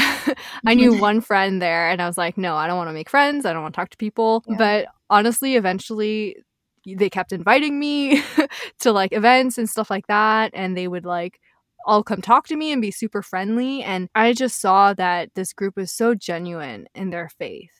I 0.66 0.74
knew 0.74 1.00
one 1.10 1.22
friend 1.22 1.62
there 1.62 1.90
and 1.90 2.02
i 2.02 2.08
was 2.08 2.18
like 2.18 2.38
no 2.38 2.56
i 2.56 2.68
don't 2.68 2.78
want 2.78 2.90
to 2.90 2.94
make 2.94 3.10
friends. 3.10 3.46
I 3.46 3.54
don't 3.54 3.62
want 3.62 3.74
to 3.74 3.80
talk 3.80 3.90
to 3.92 3.98
people. 3.98 4.44
Yeah. 4.48 4.56
but 4.58 4.86
honestly 5.10 5.56
eventually 5.56 6.38
they 6.86 7.10
kept 7.10 7.32
inviting 7.32 7.80
me 7.80 8.24
to 8.80 8.92
like 8.92 9.14
events 9.14 9.58
and 9.58 9.70
stuff 9.70 9.90
like 9.90 10.08
that 10.08 10.52
and 10.54 10.76
they 10.76 10.88
would 10.88 11.06
like 11.06 11.40
all 11.86 12.04
come 12.04 12.22
talk 12.22 12.48
to 12.48 12.56
me 12.56 12.72
and 12.72 12.82
be 12.82 12.92
super 12.92 13.22
friendly. 13.22 13.84
And 13.84 14.10
I 14.16 14.34
just 14.34 14.60
saw 14.60 14.94
that 14.94 15.30
this 15.36 15.54
group 15.54 15.76
was 15.78 15.92
so 15.92 16.16
genuine 16.16 16.88
in 16.96 17.10
their 17.10 17.30
faith. 17.30 17.72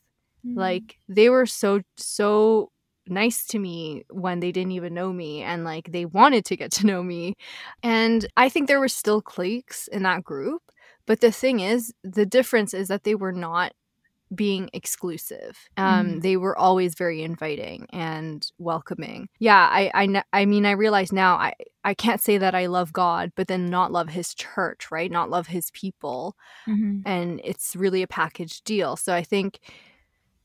Mm-hmm. 0.46 0.60
Like 0.60 0.98
they 1.08 1.30
were 1.30 1.46
so, 1.46 1.82
so 1.98 2.72
nice 3.08 3.46
to 3.48 3.60
me 3.60 4.04
when 4.10 4.40
they 4.40 4.52
didn't 4.52 4.72
even 4.74 4.94
know 4.94 5.12
me 5.12 5.42
and 5.42 5.64
like 5.64 5.92
they 5.92 6.06
wanted 6.06 6.46
to 6.46 6.56
get 6.56 6.72
to 6.72 6.86
know 6.86 7.04
me. 7.04 7.36
And 7.84 8.26
I 8.38 8.50
think 8.50 8.68
there 8.68 8.80
were 8.80 8.88
still 8.88 9.22
cliques 9.22 9.88
in 9.88 10.04
that 10.04 10.24
group. 10.24 10.62
But 11.08 11.22
the 11.22 11.32
thing 11.32 11.60
is, 11.60 11.94
the 12.04 12.26
difference 12.26 12.74
is 12.74 12.88
that 12.88 13.04
they 13.04 13.16
were 13.16 13.32
not 13.32 13.74
being 14.34 14.70
exclusive. 14.74 15.58
Um, 15.78 16.08
mm. 16.08 16.22
They 16.22 16.38
were 16.38 16.58
always 16.58 16.96
very 16.96 17.22
inviting 17.22 17.88
and 17.92 18.46
welcoming. 18.58 19.30
Yeah, 19.40 19.68
I, 19.72 19.92
I, 19.94 20.24
I 20.34 20.46
mean, 20.46 20.66
I 20.66 20.72
realize 20.72 21.12
now 21.12 21.36
I, 21.36 21.54
I 21.84 21.94
can't 21.94 22.22
say 22.22 22.38
that 22.38 22.56
I 22.56 22.68
love 22.68 22.94
God, 22.94 23.32
but 23.36 23.48
then 23.48 23.70
not 23.70 23.92
love 23.92 24.10
His 24.10 24.34
church, 24.34 24.90
right? 24.92 25.12
Not 25.12 25.30
love 25.30 25.48
His 25.48 25.72
people, 25.72 26.36
mm-hmm. 26.68 27.00
and 27.06 27.42
it's 27.44 27.76
really 27.76 28.02
a 28.02 28.08
package 28.08 28.62
deal. 28.62 28.96
So 28.96 29.14
I 29.14 29.24
think 29.24 29.60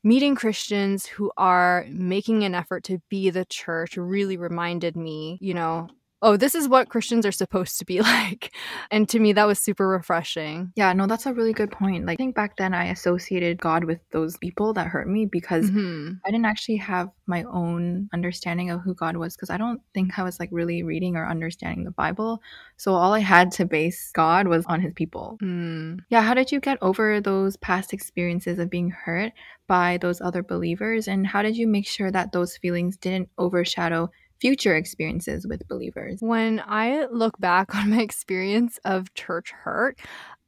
meeting 0.03 0.35
Christians 0.35 1.05
who 1.05 1.31
are 1.37 1.85
making 1.89 2.43
an 2.43 2.55
effort 2.55 2.83
to 2.85 3.01
be 3.09 3.29
the 3.29 3.45
church 3.45 3.97
really 3.97 4.37
reminded 4.37 4.95
me, 4.95 5.37
you 5.41 5.53
know, 5.53 5.89
oh, 6.21 6.35
this 6.35 6.55
is 6.55 6.67
what 6.67 6.89
Christians 6.89 7.25
are 7.25 7.31
supposed 7.31 7.77
to 7.79 7.85
be 7.85 8.01
like. 8.01 8.53
And 8.91 9.07
to 9.09 9.19
me, 9.19 9.33
that 9.33 9.45
was 9.45 9.59
super 9.59 9.87
refreshing. 9.87 10.71
Yeah, 10.75 10.93
no, 10.93 11.07
that's 11.07 11.25
a 11.25 11.33
really 11.33 11.53
good 11.53 11.71
point. 11.71 12.05
Like, 12.05 12.15
I 12.15 12.17
think 12.17 12.35
back 12.35 12.57
then 12.57 12.73
I 12.73 12.85
associated 12.85 13.61
God 13.61 13.83
with 13.83 13.99
those 14.11 14.37
people 14.37 14.73
that 14.73 14.87
hurt 14.87 15.07
me 15.07 15.25
because 15.25 15.69
mm-hmm. 15.69 16.13
I 16.25 16.31
didn't 16.31 16.45
actually 16.45 16.77
have 16.77 17.09
my 17.27 17.43
own 17.43 18.09
understanding 18.13 18.69
of 18.69 18.81
who 18.81 18.93
God 18.93 19.17
was 19.17 19.35
because 19.35 19.49
I 19.49 19.57
don't 19.57 19.81
think 19.93 20.17
I 20.17 20.23
was 20.23 20.39
like 20.39 20.49
really 20.51 20.83
reading 20.83 21.15
or 21.15 21.27
understanding 21.27 21.83
the 21.83 21.91
Bible. 21.91 22.41
So 22.77 22.93
all 22.93 23.13
I 23.13 23.19
had 23.19 23.51
to 23.53 23.65
base 23.65 24.11
God 24.13 24.47
was 24.47 24.65
on 24.65 24.81
his 24.81 24.93
people. 24.93 25.37
Mm. 25.41 25.99
Yeah, 26.09 26.21
how 26.21 26.33
did 26.33 26.51
you 26.51 26.59
get 26.59 26.77
over 26.81 27.21
those 27.21 27.57
past 27.57 27.93
experiences 27.93 28.59
of 28.59 28.69
being 28.69 28.89
hurt 28.89 29.33
by 29.67 29.97
those 29.97 30.21
other 30.21 30.41
believers? 30.41 31.07
And 31.07 31.27
how 31.27 31.41
did 31.41 31.57
you 31.57 31.67
make 31.67 31.85
sure 31.85 32.11
that 32.11 32.31
those 32.31 32.57
feelings 32.57 32.97
didn't 32.97 33.29
overshadow? 33.37 34.09
Future 34.39 34.75
experiences 34.75 35.45
with 35.47 35.67
believers? 35.67 36.17
When 36.19 36.61
I 36.65 37.05
look 37.11 37.37
back 37.39 37.75
on 37.75 37.91
my 37.91 38.01
experience 38.01 38.79
of 38.85 39.13
church 39.13 39.51
hurt, 39.51 39.99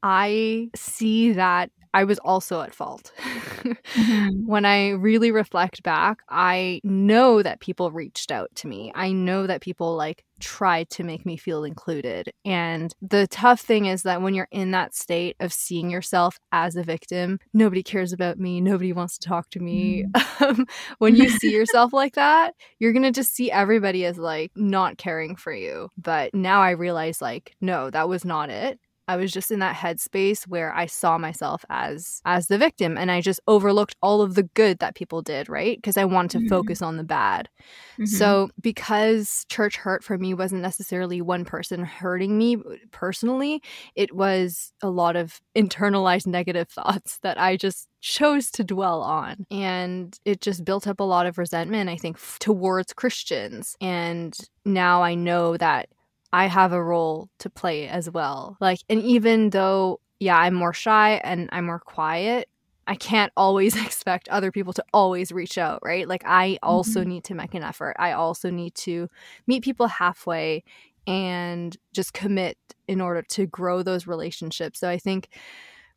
I 0.03 0.69
see 0.75 1.33
that 1.33 1.71
I 1.93 2.03
was 2.03 2.19
also 2.19 2.61
at 2.61 2.75
fault. 2.75 3.11
mm-hmm. 3.19 4.45
When 4.45 4.65
I 4.65 4.89
really 4.91 5.31
reflect 5.31 5.83
back, 5.83 6.19
I 6.29 6.81
know 6.83 7.41
that 7.41 7.59
people 7.59 7.91
reached 7.91 8.31
out 8.31 8.49
to 8.55 8.67
me. 8.67 8.91
I 8.95 9.11
know 9.11 9.47
that 9.47 9.61
people 9.61 9.95
like 9.95 10.23
tried 10.39 10.89
to 10.89 11.03
make 11.03 11.25
me 11.25 11.37
feel 11.37 11.63
included. 11.63 12.31
And 12.45 12.93
the 13.01 13.27
tough 13.27 13.59
thing 13.59 13.85
is 13.85 14.03
that 14.03 14.21
when 14.21 14.33
you're 14.33 14.47
in 14.51 14.71
that 14.71 14.95
state 14.95 15.35
of 15.39 15.51
seeing 15.51 15.89
yourself 15.89 16.39
as 16.51 16.75
a 16.75 16.83
victim, 16.83 17.39
nobody 17.53 17.83
cares 17.83 18.13
about 18.13 18.39
me, 18.39 18.61
nobody 18.61 18.93
wants 18.93 19.17
to 19.17 19.27
talk 19.27 19.49
to 19.51 19.59
me. 19.59 20.05
Mm. 20.05 20.67
when 20.99 21.15
you 21.15 21.29
see 21.29 21.51
yourself 21.51 21.93
like 21.93 22.15
that, 22.15 22.55
you're 22.79 22.93
going 22.93 23.03
to 23.03 23.11
just 23.11 23.35
see 23.35 23.51
everybody 23.51 24.05
as 24.05 24.17
like 24.17 24.51
not 24.55 24.97
caring 24.97 25.35
for 25.35 25.53
you. 25.53 25.89
But 25.97 26.33
now 26.33 26.61
I 26.61 26.71
realize 26.71 27.21
like 27.21 27.55
no, 27.61 27.89
that 27.89 28.09
was 28.09 28.23
not 28.25 28.49
it. 28.49 28.79
I 29.09 29.15
was 29.15 29.31
just 29.31 29.49
in 29.49 29.57
that 29.57 29.75
headspace 29.75 30.43
where 30.43 30.71
I 30.71 30.85
saw 30.85 31.17
myself 31.17 31.65
as 31.67 32.21
as 32.25 32.47
the 32.47 32.59
victim 32.59 32.95
and 32.95 33.09
I 33.09 33.21
just 33.21 33.39
overlooked 33.47 33.95
all 34.03 34.21
of 34.21 34.35
the 34.35 34.43
good 34.43 34.77
that 34.79 34.93
people 34.93 35.23
did, 35.23 35.49
right? 35.49 35.75
Because 35.75 35.97
I 35.97 36.05
wanted 36.05 36.29
to 36.31 36.37
mm-hmm. 36.37 36.49
focus 36.49 36.83
on 36.83 36.97
the 36.97 37.03
bad. 37.03 37.49
Mm-hmm. 37.93 38.05
So 38.05 38.51
because 38.61 39.47
church 39.49 39.77
hurt 39.77 40.03
for 40.03 40.19
me 40.19 40.35
wasn't 40.35 40.61
necessarily 40.61 41.23
one 41.23 41.43
person 41.43 41.83
hurting 41.83 42.37
me 42.37 42.57
personally, 42.91 43.63
it 43.95 44.15
was 44.15 44.73
a 44.83 44.91
lot 44.91 45.15
of 45.15 45.41
internalized 45.57 46.27
negative 46.39 46.69
thoughts 46.69 47.17
that 47.23 47.39
I 47.39 47.57
just 47.57 47.87
chose 48.01 48.51
to 48.51 48.63
dwell 48.63 49.01
on. 49.01 49.47
And 49.49 50.15
it 50.23 50.41
just 50.41 50.63
built 50.63 50.85
up 50.85 50.99
a 50.99 51.03
lot 51.03 51.25
of 51.25 51.39
resentment, 51.39 51.89
I 51.89 51.97
think, 51.97 52.17
f- 52.17 52.37
towards 52.39 52.93
Christians. 52.93 53.75
And 53.81 54.37
now 54.65 55.01
I 55.01 55.15
know 55.15 55.57
that 55.57 55.89
I 56.31 56.47
have 56.47 56.73
a 56.73 56.83
role 56.83 57.29
to 57.39 57.49
play 57.49 57.87
as 57.87 58.09
well. 58.09 58.57
Like, 58.59 58.79
and 58.89 59.01
even 59.01 59.49
though, 59.49 59.99
yeah, 60.19 60.37
I'm 60.37 60.53
more 60.53 60.73
shy 60.73 61.21
and 61.23 61.49
I'm 61.51 61.65
more 61.65 61.79
quiet, 61.79 62.49
I 62.87 62.95
can't 62.95 63.31
always 63.37 63.75
expect 63.85 64.27
other 64.29 64.51
people 64.51 64.73
to 64.73 64.83
always 64.93 65.31
reach 65.31 65.57
out, 65.57 65.79
right? 65.83 66.07
Like, 66.07 66.23
I 66.25 66.59
also 66.61 67.01
mm-hmm. 67.01 67.09
need 67.09 67.23
to 67.25 67.35
make 67.35 67.53
an 67.53 67.63
effort. 67.63 67.95
I 67.99 68.11
also 68.13 68.49
need 68.49 68.75
to 68.75 69.09
meet 69.47 69.63
people 69.63 69.87
halfway 69.87 70.63
and 71.07 71.75
just 71.93 72.13
commit 72.13 72.57
in 72.87 73.01
order 73.01 73.21
to 73.23 73.47
grow 73.47 73.81
those 73.81 74.05
relationships. 74.05 74.79
So 74.79 74.89
I 74.89 74.97
think 74.97 75.29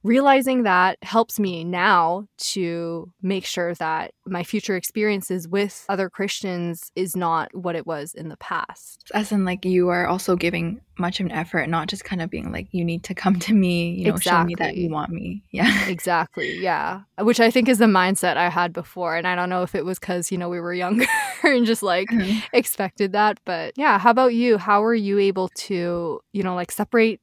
realizing 0.03 0.65
that 0.65 0.99
helps 1.03 1.39
me 1.39 1.65
now 1.65 2.27
to 2.39 3.13
make 3.23 3.45
sure 3.45 3.75
that 3.75 4.13
my 4.27 4.43
future 4.43 4.77
experiences 4.77 5.49
with 5.49 5.85
other 5.89 6.11
Christians 6.11 6.91
is 6.97 7.17
not 7.17 7.55
what 7.55 7.77
it 7.77 7.87
was 7.87 8.15
in 8.15 8.29
the 8.29 8.37
past. 8.37 9.11
As 9.15 9.33
in, 9.33 9.45
like, 9.45 9.65
you 9.65 9.89
are 9.89 10.07
also 10.07 10.37
giving 10.37 10.81
much 10.99 11.21
of 11.21 11.27
an 11.27 11.33
effort, 11.33 11.69
not 11.69 11.89
just 11.89 12.05
kind 12.05 12.21
of 12.21 12.31
being 12.31 12.53
like, 12.53 12.69
you 12.73 12.85
need 12.85 13.05
to 13.05 13.15
come 13.15 13.39
to 13.39 13.55
me, 13.55 13.91
you 13.91 14.05
know, 14.05 14.15
exactly. 14.15 14.41
show 14.41 14.45
me 14.45 14.55
that 14.57 14.77
you 14.77 14.91
want 14.91 15.11
me. 15.11 15.43
Yeah. 15.51 15.87
exactly. 15.89 16.59
Yeah. 16.59 17.03
Which 17.19 17.41
I 17.41 17.51
think 17.51 17.69
is 17.69 17.79
the 17.79 17.87
mindset 17.87 18.37
I 18.37 18.49
had 18.49 18.73
before. 18.73 19.17
And 19.17 19.27
I 19.27 19.35
don't 19.35 19.51
know 19.51 19.63
if 19.63 19.75
it 19.75 19.85
was 19.85 19.99
because, 19.99 20.31
you 20.31 20.39
know, 20.39 20.49
we 20.49 20.61
were 20.61 20.75
younger 20.75 21.07
and 21.43 21.67
just 21.67 21.83
like 21.83 22.09
mm-hmm. 22.09 22.41
expected 22.53 23.13
that. 23.13 23.41
But 23.45 23.75
yeah, 23.77 23.99
how 23.99 24.11
about 24.11 24.35
you? 24.35 24.59
How 24.59 24.81
were 24.83 24.95
you 24.95 25.19
able 25.19 25.49
to, 25.49 26.21
you 26.33 26.43
know, 26.43 26.55
like 26.55 26.71
separate? 26.71 27.21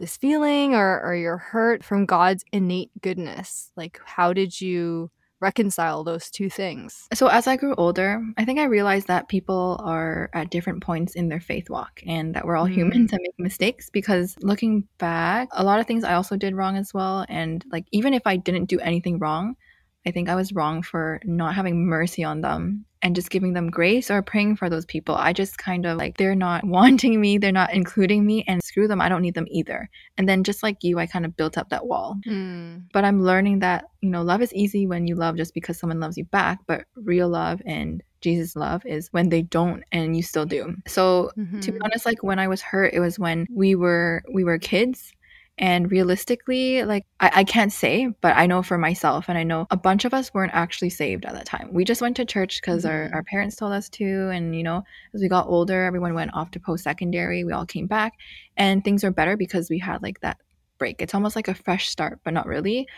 This 0.00 0.16
feeling 0.16 0.74
or, 0.74 1.02
or 1.02 1.14
your 1.14 1.36
hurt 1.36 1.84
from 1.84 2.06
God's 2.06 2.42
innate 2.52 2.90
goodness? 3.02 3.70
Like, 3.76 4.00
how 4.02 4.32
did 4.32 4.58
you 4.58 5.10
reconcile 5.40 6.04
those 6.04 6.30
two 6.30 6.48
things? 6.48 7.06
So, 7.12 7.26
as 7.26 7.46
I 7.46 7.56
grew 7.56 7.74
older, 7.74 8.22
I 8.38 8.46
think 8.46 8.58
I 8.58 8.64
realized 8.64 9.08
that 9.08 9.28
people 9.28 9.78
are 9.84 10.30
at 10.32 10.50
different 10.50 10.82
points 10.82 11.14
in 11.14 11.28
their 11.28 11.38
faith 11.38 11.68
walk 11.68 12.00
and 12.06 12.34
that 12.34 12.46
we're 12.46 12.56
all 12.56 12.64
mm-hmm. 12.64 12.74
human 12.74 13.08
to 13.08 13.18
make 13.20 13.38
mistakes. 13.38 13.90
Because 13.90 14.36
looking 14.40 14.88
back, 14.96 15.48
a 15.52 15.64
lot 15.64 15.80
of 15.80 15.86
things 15.86 16.02
I 16.02 16.14
also 16.14 16.34
did 16.34 16.54
wrong 16.54 16.78
as 16.78 16.94
well. 16.94 17.26
And 17.28 17.62
like, 17.70 17.84
even 17.92 18.14
if 18.14 18.22
I 18.24 18.36
didn't 18.36 18.70
do 18.70 18.80
anything 18.80 19.18
wrong, 19.18 19.54
I 20.06 20.10
think 20.10 20.28
I 20.28 20.34
was 20.34 20.52
wrong 20.52 20.82
for 20.82 21.20
not 21.24 21.54
having 21.54 21.86
mercy 21.86 22.24
on 22.24 22.40
them 22.40 22.86
and 23.02 23.14
just 23.14 23.30
giving 23.30 23.54
them 23.54 23.70
grace 23.70 24.10
or 24.10 24.22
praying 24.22 24.56
for 24.56 24.68
those 24.68 24.84
people. 24.84 25.14
I 25.14 25.32
just 25.32 25.58
kind 25.58 25.86
of 25.86 25.96
like, 25.96 26.16
they're 26.16 26.34
not 26.34 26.64
wanting 26.64 27.20
me, 27.20 27.38
they're 27.38 27.52
not 27.52 27.72
including 27.72 28.24
me, 28.26 28.44
and 28.46 28.62
screw 28.62 28.88
them, 28.88 29.00
I 29.00 29.08
don't 29.08 29.22
need 29.22 29.34
them 29.34 29.46
either. 29.50 29.88
And 30.18 30.28
then 30.28 30.44
just 30.44 30.62
like 30.62 30.82
you, 30.82 30.98
I 30.98 31.06
kind 31.06 31.24
of 31.24 31.36
built 31.36 31.58
up 31.58 31.70
that 31.70 31.86
wall. 31.86 32.18
Mm. 32.26 32.84
But 32.92 33.04
I'm 33.04 33.22
learning 33.22 33.60
that, 33.60 33.84
you 34.00 34.10
know, 34.10 34.22
love 34.22 34.42
is 34.42 34.52
easy 34.54 34.86
when 34.86 35.06
you 35.06 35.14
love 35.14 35.36
just 35.36 35.54
because 35.54 35.78
someone 35.78 36.00
loves 36.00 36.16
you 36.16 36.24
back, 36.24 36.60
but 36.66 36.84
real 36.94 37.28
love 37.28 37.62
and 37.64 38.02
Jesus' 38.20 38.56
love 38.56 38.84
is 38.84 39.08
when 39.12 39.30
they 39.30 39.42
don't 39.42 39.82
and 39.92 40.14
you 40.14 40.22
still 40.22 40.44
do. 40.44 40.76
So 40.86 41.30
mm-hmm. 41.38 41.60
to 41.60 41.72
be 41.72 41.78
mm-hmm. 41.78 41.84
honest, 41.84 42.04
like 42.04 42.22
when 42.22 42.38
I 42.38 42.48
was 42.48 42.60
hurt, 42.60 42.92
it 42.92 43.00
was 43.00 43.18
when 43.18 43.46
we 43.50 43.74
were 43.74 44.22
we 44.32 44.44
were 44.44 44.58
kids 44.58 45.12
And 45.60 45.90
realistically, 45.90 46.84
like 46.84 47.04
I, 47.20 47.30
I 47.36 47.44
can't 47.44 47.70
say, 47.72 48.08
but 48.22 48.34
I 48.34 48.46
know 48.46 48.62
for 48.62 48.78
myself, 48.78 49.28
and 49.28 49.36
I 49.36 49.44
know 49.44 49.66
a 49.70 49.76
bunch 49.76 50.06
of 50.06 50.14
us 50.14 50.32
weren't 50.32 50.54
actually 50.54 50.88
saved 50.88 51.26
at 51.26 51.34
that 51.34 51.44
time. 51.44 51.68
We 51.70 51.84
just 51.84 52.00
went 52.00 52.16
to 52.16 52.24
church 52.24 52.60
because 52.60 52.84
mm-hmm. 52.84 53.12
our, 53.12 53.18
our 53.18 53.22
parents 53.22 53.56
told 53.56 53.74
us 53.74 53.90
to. 53.90 54.30
And, 54.30 54.56
you 54.56 54.62
know, 54.62 54.82
as 55.14 55.20
we 55.20 55.28
got 55.28 55.46
older, 55.46 55.84
everyone 55.84 56.14
went 56.14 56.32
off 56.32 56.50
to 56.52 56.60
post 56.60 56.84
secondary. 56.84 57.44
We 57.44 57.52
all 57.52 57.66
came 57.66 57.86
back 57.86 58.14
and 58.56 58.82
things 58.82 59.04
were 59.04 59.10
better 59.10 59.36
because 59.36 59.68
we 59.68 59.78
had 59.78 60.02
like 60.02 60.20
that 60.20 60.38
break. 60.78 61.02
It's 61.02 61.14
almost 61.14 61.36
like 61.36 61.46
a 61.46 61.54
fresh 61.54 61.88
start, 61.88 62.20
but 62.24 62.32
not 62.32 62.46
really. 62.46 62.88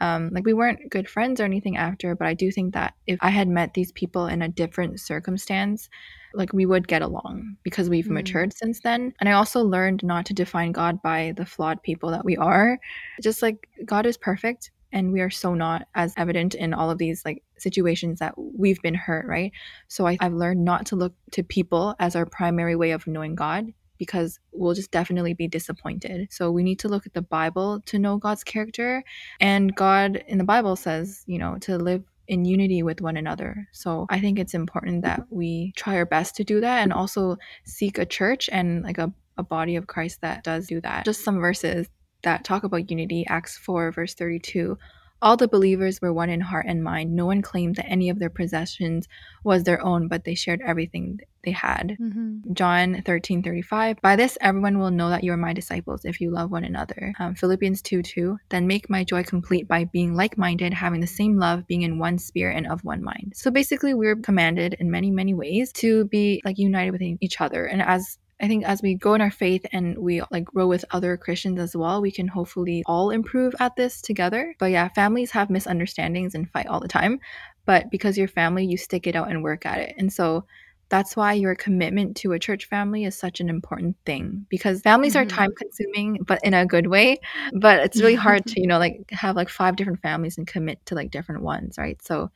Um, 0.00 0.30
like 0.32 0.44
we 0.44 0.54
weren't 0.54 0.90
good 0.90 1.08
friends 1.08 1.40
or 1.40 1.44
anything 1.44 1.76
after, 1.76 2.14
but 2.14 2.26
I 2.26 2.34
do 2.34 2.50
think 2.50 2.74
that 2.74 2.94
if 3.06 3.18
I 3.20 3.30
had 3.30 3.48
met 3.48 3.74
these 3.74 3.92
people 3.92 4.26
in 4.26 4.42
a 4.42 4.48
different 4.48 5.00
circumstance, 5.00 5.88
like 6.34 6.52
we 6.52 6.66
would 6.66 6.88
get 6.88 7.02
along 7.02 7.56
because 7.62 7.90
we've 7.90 8.06
mm. 8.06 8.12
matured 8.12 8.52
since 8.56 8.80
then. 8.80 9.12
And 9.20 9.28
I 9.28 9.32
also 9.32 9.62
learned 9.62 10.02
not 10.02 10.26
to 10.26 10.34
define 10.34 10.72
God 10.72 11.02
by 11.02 11.34
the 11.36 11.46
flawed 11.46 11.82
people 11.82 12.10
that 12.10 12.24
we 12.24 12.36
are. 12.36 12.78
Just 13.22 13.42
like 13.42 13.68
God 13.84 14.06
is 14.06 14.16
perfect 14.16 14.70
and 14.92 15.12
we 15.12 15.20
are 15.20 15.30
so 15.30 15.54
not 15.54 15.86
as 15.94 16.14
evident 16.16 16.54
in 16.54 16.74
all 16.74 16.90
of 16.90 16.98
these 16.98 17.24
like 17.24 17.42
situations 17.58 18.18
that 18.18 18.34
we've 18.36 18.80
been 18.82 18.94
hurt, 18.94 19.26
right? 19.26 19.52
So 19.88 20.06
I, 20.06 20.16
I've 20.20 20.32
learned 20.32 20.64
not 20.64 20.86
to 20.86 20.96
look 20.96 21.14
to 21.32 21.42
people 21.42 21.94
as 21.98 22.16
our 22.16 22.26
primary 22.26 22.76
way 22.76 22.90
of 22.92 23.06
knowing 23.06 23.34
God 23.34 23.72
because 24.00 24.40
we'll 24.50 24.72
just 24.72 24.90
definitely 24.90 25.34
be 25.34 25.46
disappointed. 25.46 26.32
So 26.32 26.50
we 26.50 26.62
need 26.64 26.78
to 26.78 26.88
look 26.88 27.06
at 27.06 27.12
the 27.12 27.22
Bible 27.22 27.82
to 27.84 27.98
know 27.98 28.16
God's 28.16 28.42
character. 28.42 29.04
And 29.40 29.76
God 29.76 30.24
in 30.26 30.38
the 30.38 30.44
Bible 30.44 30.74
says, 30.74 31.22
you 31.26 31.38
know, 31.38 31.58
to 31.60 31.76
live 31.76 32.02
in 32.26 32.46
unity 32.46 32.82
with 32.82 33.02
one 33.02 33.18
another. 33.18 33.68
So 33.72 34.06
I 34.08 34.18
think 34.18 34.38
it's 34.38 34.54
important 34.54 35.02
that 35.02 35.26
we 35.28 35.74
try 35.76 35.96
our 35.96 36.06
best 36.06 36.34
to 36.36 36.44
do 36.44 36.60
that 36.62 36.82
and 36.82 36.94
also 36.94 37.36
seek 37.64 37.98
a 37.98 38.06
church 38.06 38.48
and 38.50 38.82
like 38.82 38.96
a, 38.96 39.12
a 39.36 39.42
body 39.42 39.76
of 39.76 39.86
Christ 39.86 40.22
that 40.22 40.44
does 40.44 40.66
do 40.66 40.80
that. 40.80 41.04
Just 41.04 41.22
some 41.22 41.40
verses 41.40 41.86
that 42.22 42.44
talk 42.44 42.64
about 42.64 42.90
unity 42.90 43.26
Acts 43.28 43.58
4, 43.58 43.92
verse 43.92 44.14
32. 44.14 44.78
All 45.22 45.36
the 45.36 45.48
believers 45.48 46.00
were 46.00 46.12
one 46.12 46.30
in 46.30 46.40
heart 46.40 46.66
and 46.68 46.82
mind. 46.82 47.14
No 47.14 47.26
one 47.26 47.42
claimed 47.42 47.76
that 47.76 47.88
any 47.88 48.08
of 48.08 48.18
their 48.18 48.30
possessions 48.30 49.06
was 49.44 49.64
their 49.64 49.82
own, 49.84 50.08
but 50.08 50.24
they 50.24 50.34
shared 50.34 50.62
everything 50.64 51.20
they 51.44 51.50
had. 51.50 51.96
Mm-hmm. 52.00 52.52
John 52.52 53.02
13 53.04 53.42
35. 53.42 54.00
By 54.00 54.16
this, 54.16 54.36
everyone 54.40 54.78
will 54.78 54.90
know 54.90 55.10
that 55.10 55.24
you 55.24 55.32
are 55.32 55.36
my 55.36 55.52
disciples 55.52 56.04
if 56.04 56.20
you 56.20 56.30
love 56.30 56.50
one 56.50 56.64
another. 56.64 57.12
Um, 57.18 57.34
Philippians 57.34 57.82
2 57.82 58.02
2. 58.02 58.38
Then 58.48 58.66
make 58.66 58.90
my 58.90 59.04
joy 59.04 59.22
complete 59.22 59.68
by 59.68 59.84
being 59.84 60.14
like 60.14 60.38
minded, 60.38 60.72
having 60.72 61.00
the 61.00 61.06
same 61.06 61.38
love, 61.38 61.66
being 61.66 61.82
in 61.82 61.98
one 61.98 62.18
spirit 62.18 62.56
and 62.56 62.66
of 62.66 62.84
one 62.84 63.02
mind. 63.02 63.32
So 63.34 63.50
basically, 63.50 63.94
we're 63.94 64.16
commanded 64.16 64.74
in 64.80 64.90
many, 64.90 65.10
many 65.10 65.34
ways 65.34 65.72
to 65.74 66.04
be 66.06 66.40
like 66.44 66.58
united 66.58 66.92
with 66.92 67.02
each 67.02 67.40
other. 67.40 67.66
And 67.66 67.82
as 67.82 68.18
I 68.40 68.48
think 68.48 68.64
as 68.64 68.82
we 68.82 68.94
grow 68.94 69.14
in 69.14 69.20
our 69.20 69.30
faith 69.30 69.66
and 69.72 69.98
we 69.98 70.22
like 70.30 70.44
grow 70.44 70.66
with 70.66 70.84
other 70.90 71.16
Christians 71.16 71.58
as 71.58 71.76
well, 71.76 72.00
we 72.00 72.10
can 72.10 72.28
hopefully 72.28 72.82
all 72.86 73.10
improve 73.10 73.54
at 73.60 73.76
this 73.76 74.00
together. 74.00 74.54
But 74.58 74.70
yeah, 74.70 74.88
families 74.88 75.30
have 75.32 75.50
misunderstandings 75.50 76.34
and 76.34 76.50
fight 76.50 76.66
all 76.66 76.80
the 76.80 76.88
time. 76.88 77.20
But 77.66 77.90
because 77.90 78.16
you're 78.16 78.28
family, 78.28 78.64
you 78.64 78.76
stick 78.76 79.06
it 79.06 79.14
out 79.14 79.30
and 79.30 79.42
work 79.42 79.66
at 79.66 79.78
it. 79.78 79.94
And 79.98 80.12
so 80.12 80.46
that's 80.90 81.16
why 81.16 81.32
your 81.32 81.54
commitment 81.54 82.16
to 82.16 82.32
a 82.32 82.38
church 82.38 82.66
family 82.66 83.04
is 83.04 83.16
such 83.16 83.40
an 83.40 83.48
important 83.48 83.96
thing 84.04 84.44
because 84.50 84.82
families 84.82 85.14
mm-hmm. 85.14 85.26
are 85.26 85.30
time 85.30 85.52
consuming 85.56 86.18
but 86.26 86.40
in 86.42 86.52
a 86.52 86.66
good 86.66 86.88
way 86.88 87.16
but 87.54 87.80
it's 87.80 88.00
really 88.00 88.14
hard 88.26 88.44
to 88.44 88.60
you 88.60 88.66
know 88.66 88.78
like 88.78 89.08
have 89.10 89.36
like 89.36 89.48
five 89.48 89.76
different 89.76 90.02
families 90.02 90.36
and 90.36 90.46
commit 90.46 90.84
to 90.84 90.94
like 90.94 91.10
different 91.10 91.42
ones 91.42 91.78
right 91.78 92.02
so 92.02 92.30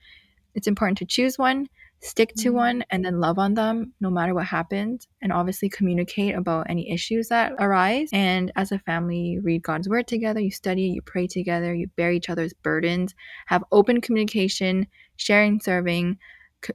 it's 0.55 0.69
important 0.69 0.97
to 0.99 1.05
choose 1.05 1.37
one 1.37 1.69
stick 2.05 2.35
to 2.35 2.49
mm-hmm. 2.49 2.57
one 2.57 2.85
and 2.91 3.05
then 3.05 3.19
love 3.19 3.39
on 3.39 3.55
them 3.55 3.93
no 4.01 4.11
matter 4.11 4.35
what 4.35 4.45
happens 4.45 5.09
and 5.23 5.33
obviously 5.33 5.71
communicate 5.71 6.35
about 6.35 6.69
any 6.69 6.91
issues 6.91 7.29
that 7.29 7.53
arise 7.59 8.11
and 8.13 8.53
as 8.57 8.71
a 8.71 8.79
family 8.81 9.19
you 9.19 9.41
read 9.41 9.63
god's 9.63 9.89
word 9.89 10.07
together 10.07 10.39
you 10.39 10.51
study 10.51 10.83
you 10.83 11.01
pray 11.03 11.27
together 11.27 11.75
you 11.75 11.87
bear 11.97 12.13
each 12.13 12.29
other's 12.29 12.53
burdens 12.53 13.15
have 13.47 13.65
open 13.73 14.01
communication 14.01 14.87
sharing 15.17 15.59
serving 15.61 16.19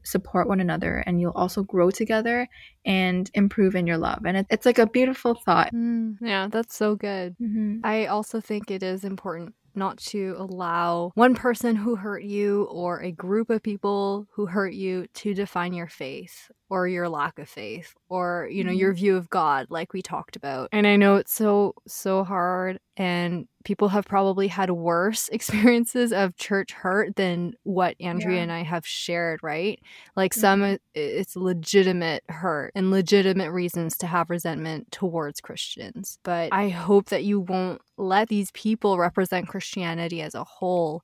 support 0.03 0.47
one 0.47 0.59
another 0.59 1.03
and 1.05 1.19
you'll 1.19 1.31
also 1.31 1.63
grow 1.63 1.89
together 1.89 2.47
and 2.85 3.29
improve 3.33 3.75
in 3.75 3.87
your 3.87 3.97
love 3.97 4.23
and 4.25 4.37
it, 4.37 4.45
it's 4.49 4.65
like 4.65 4.79
a 4.79 4.87
beautiful 4.87 5.35
thought 5.35 5.73
mm, 5.73 6.15
yeah 6.21 6.47
that's 6.47 6.75
so 6.75 6.95
good 6.95 7.35
mm-hmm. 7.41 7.77
i 7.83 8.05
also 8.07 8.39
think 8.41 8.69
it 8.71 8.83
is 8.83 9.03
important 9.03 9.53
not 9.79 9.97
to 9.97 10.35
allow 10.37 11.11
one 11.15 11.33
person 11.33 11.75
who 11.75 11.95
hurt 11.95 12.23
you 12.23 12.63
or 12.65 12.99
a 12.99 13.11
group 13.11 13.49
of 13.49 13.63
people 13.63 14.27
who 14.33 14.45
hurt 14.45 14.73
you 14.73 15.07
to 15.15 15.33
define 15.33 15.73
your 15.73 15.87
faith 15.87 16.51
or 16.69 16.87
your 16.87 17.09
lack 17.09 17.39
of 17.39 17.49
faith 17.49 17.95
or 18.09 18.47
you 18.51 18.63
know 18.63 18.71
mm-hmm. 18.71 18.79
your 18.79 18.93
view 18.93 19.15
of 19.15 19.29
god 19.29 19.67
like 19.69 19.93
we 19.93 20.01
talked 20.01 20.35
about 20.35 20.69
and 20.71 20.85
i 20.85 20.95
know 20.95 21.15
it's 21.15 21.33
so 21.33 21.73
so 21.87 22.23
hard 22.23 22.79
and 22.95 23.47
people 23.63 23.89
have 23.89 24.05
probably 24.05 24.47
had 24.47 24.69
worse 24.69 25.29
experiences 25.33 26.13
of 26.13 26.35
church 26.37 26.71
hurt 26.71 27.15
than 27.15 27.53
what 27.63 27.95
andrea 27.99 28.37
yeah. 28.37 28.43
and 28.43 28.51
i 28.51 28.63
have 28.63 28.85
shared 28.85 29.39
right 29.41 29.79
like 30.15 30.31
mm-hmm. 30.31 30.41
some 30.41 30.77
it's 30.93 31.35
legitimate 31.35 32.23
hurt 32.29 32.71
and 32.75 32.91
legitimate 32.91 33.51
reasons 33.51 33.97
to 33.97 34.07
have 34.07 34.29
resentment 34.29 34.91
towards 34.91 35.41
christians 35.41 36.19
but 36.23 36.49
i 36.53 36.69
hope 36.69 37.09
that 37.09 37.23
you 37.23 37.39
won't 37.39 37.81
let 37.97 38.29
these 38.29 38.51
people 38.51 38.97
represent 38.97 39.47
christianity 39.47 40.21
as 40.21 40.35
a 40.35 40.43
whole 40.43 41.03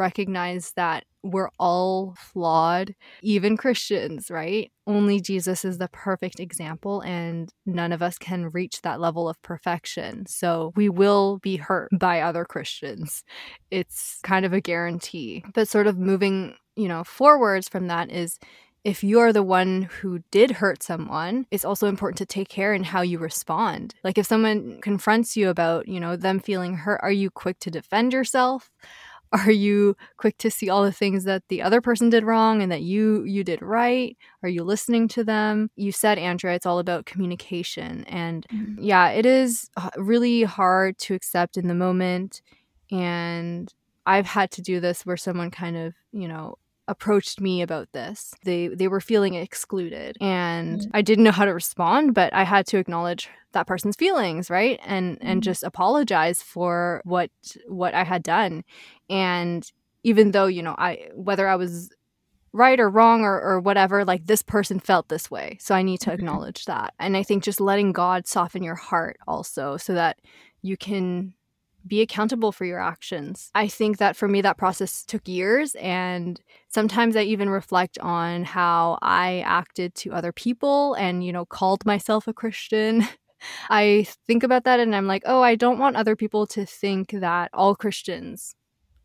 recognize 0.00 0.72
that 0.74 1.04
we're 1.22 1.50
all 1.58 2.14
flawed, 2.16 2.94
even 3.22 3.56
Christians, 3.56 4.30
right? 4.30 4.72
Only 4.86 5.20
Jesus 5.20 5.64
is 5.64 5.78
the 5.78 5.88
perfect 5.88 6.40
example, 6.40 7.02
and 7.02 7.52
none 7.66 7.92
of 7.92 8.02
us 8.02 8.16
can 8.18 8.50
reach 8.50 8.80
that 8.82 9.00
level 9.00 9.28
of 9.28 9.40
perfection. 9.42 10.26
So 10.26 10.72
we 10.76 10.88
will 10.88 11.38
be 11.38 11.56
hurt 11.56 11.90
by 11.92 12.22
other 12.22 12.44
Christians. 12.44 13.22
It's 13.70 14.18
kind 14.24 14.46
of 14.46 14.52
a 14.52 14.60
guarantee. 14.60 15.44
But 15.54 15.68
sort 15.68 15.86
of 15.86 15.98
moving, 15.98 16.56
you 16.74 16.88
know, 16.88 17.04
forwards 17.04 17.68
from 17.68 17.88
that 17.88 18.10
is 18.10 18.38
if 18.82 19.04
you're 19.04 19.32
the 19.32 19.42
one 19.42 19.82
who 19.82 20.20
did 20.30 20.52
hurt 20.52 20.82
someone, 20.82 21.46
it's 21.50 21.66
also 21.66 21.86
important 21.86 22.16
to 22.18 22.26
take 22.26 22.48
care 22.48 22.72
in 22.72 22.82
how 22.82 23.02
you 23.02 23.18
respond. 23.18 23.94
Like 24.02 24.16
if 24.16 24.26
someone 24.26 24.80
confronts 24.80 25.36
you 25.36 25.50
about, 25.50 25.86
you 25.86 26.00
know, 26.00 26.16
them 26.16 26.40
feeling 26.40 26.74
hurt, 26.76 27.00
are 27.02 27.12
you 27.12 27.30
quick 27.30 27.58
to 27.60 27.70
defend 27.70 28.14
yourself? 28.14 28.70
are 29.46 29.50
you 29.50 29.96
quick 30.16 30.36
to 30.38 30.50
see 30.50 30.68
all 30.68 30.82
the 30.82 30.92
things 30.92 31.24
that 31.24 31.42
the 31.48 31.62
other 31.62 31.80
person 31.80 32.10
did 32.10 32.24
wrong 32.24 32.62
and 32.62 32.72
that 32.72 32.82
you 32.82 33.24
you 33.24 33.44
did 33.44 33.62
right? 33.62 34.16
Are 34.42 34.48
you 34.48 34.64
listening 34.64 35.08
to 35.08 35.24
them? 35.24 35.70
You 35.76 35.92
said 35.92 36.18
andrea 36.18 36.54
it's 36.54 36.66
all 36.66 36.78
about 36.78 37.06
communication. 37.06 38.04
And 38.04 38.46
mm-hmm. 38.52 38.82
yeah 38.82 39.10
it 39.10 39.26
is 39.26 39.70
really 39.96 40.42
hard 40.42 40.98
to 40.98 41.14
accept 41.14 41.56
in 41.56 41.68
the 41.68 41.74
moment. 41.74 42.42
And 42.90 43.72
i've 44.06 44.26
had 44.26 44.50
to 44.50 44.62
do 44.62 44.80
this 44.80 45.04
where 45.04 45.16
someone 45.16 45.50
kind 45.50 45.76
of 45.76 45.94
you 46.10 46.26
know 46.26 46.56
approached 46.90 47.40
me 47.40 47.62
about 47.62 47.92
this. 47.92 48.34
They 48.44 48.66
they 48.66 48.88
were 48.88 49.00
feeling 49.00 49.34
excluded 49.34 50.16
and 50.20 50.80
mm-hmm. 50.80 50.90
I 50.92 51.02
didn't 51.02 51.24
know 51.24 51.30
how 51.30 51.44
to 51.44 51.54
respond, 51.54 52.14
but 52.14 52.34
I 52.34 52.42
had 52.42 52.66
to 52.68 52.78
acknowledge 52.78 53.30
that 53.52 53.68
person's 53.68 53.96
feelings, 53.96 54.50
right? 54.50 54.80
And 54.84 55.16
and 55.20 55.42
just 55.42 55.62
apologize 55.62 56.42
for 56.42 57.00
what 57.04 57.30
what 57.68 57.94
I 57.94 58.02
had 58.02 58.24
done. 58.24 58.64
And 59.08 59.70
even 60.02 60.32
though, 60.32 60.46
you 60.46 60.62
know, 60.62 60.74
I 60.76 61.08
whether 61.14 61.46
I 61.46 61.54
was 61.54 61.90
right 62.52 62.80
or 62.80 62.90
wrong 62.90 63.22
or, 63.22 63.40
or 63.40 63.60
whatever, 63.60 64.04
like 64.04 64.26
this 64.26 64.42
person 64.42 64.80
felt 64.80 65.08
this 65.08 65.30
way. 65.30 65.56
So 65.60 65.76
I 65.76 65.82
need 65.82 65.98
to 66.00 66.10
mm-hmm. 66.10 66.18
acknowledge 66.18 66.64
that. 66.64 66.92
And 66.98 67.16
I 67.16 67.22
think 67.22 67.44
just 67.44 67.60
letting 67.60 67.92
God 67.92 68.26
soften 68.26 68.64
your 68.64 68.74
heart 68.74 69.16
also 69.28 69.76
so 69.76 69.94
that 69.94 70.18
you 70.60 70.76
can 70.76 71.34
be 71.86 72.00
accountable 72.00 72.52
for 72.52 72.64
your 72.64 72.80
actions. 72.80 73.50
I 73.54 73.68
think 73.68 73.98
that 73.98 74.16
for 74.16 74.28
me, 74.28 74.40
that 74.42 74.58
process 74.58 75.04
took 75.04 75.26
years. 75.26 75.74
And 75.76 76.40
sometimes 76.68 77.16
I 77.16 77.22
even 77.22 77.48
reflect 77.48 77.98
on 77.98 78.44
how 78.44 78.98
I 79.02 79.40
acted 79.40 79.94
to 79.96 80.12
other 80.12 80.32
people 80.32 80.94
and, 80.94 81.24
you 81.24 81.32
know, 81.32 81.44
called 81.44 81.86
myself 81.86 82.28
a 82.28 82.32
Christian. 82.32 83.06
I 83.70 84.06
think 84.26 84.42
about 84.42 84.64
that 84.64 84.80
and 84.80 84.94
I'm 84.94 85.06
like, 85.06 85.22
oh, 85.24 85.42
I 85.42 85.54
don't 85.54 85.78
want 85.78 85.96
other 85.96 86.16
people 86.16 86.46
to 86.48 86.66
think 86.66 87.10
that 87.12 87.50
all 87.54 87.74
Christians 87.74 88.54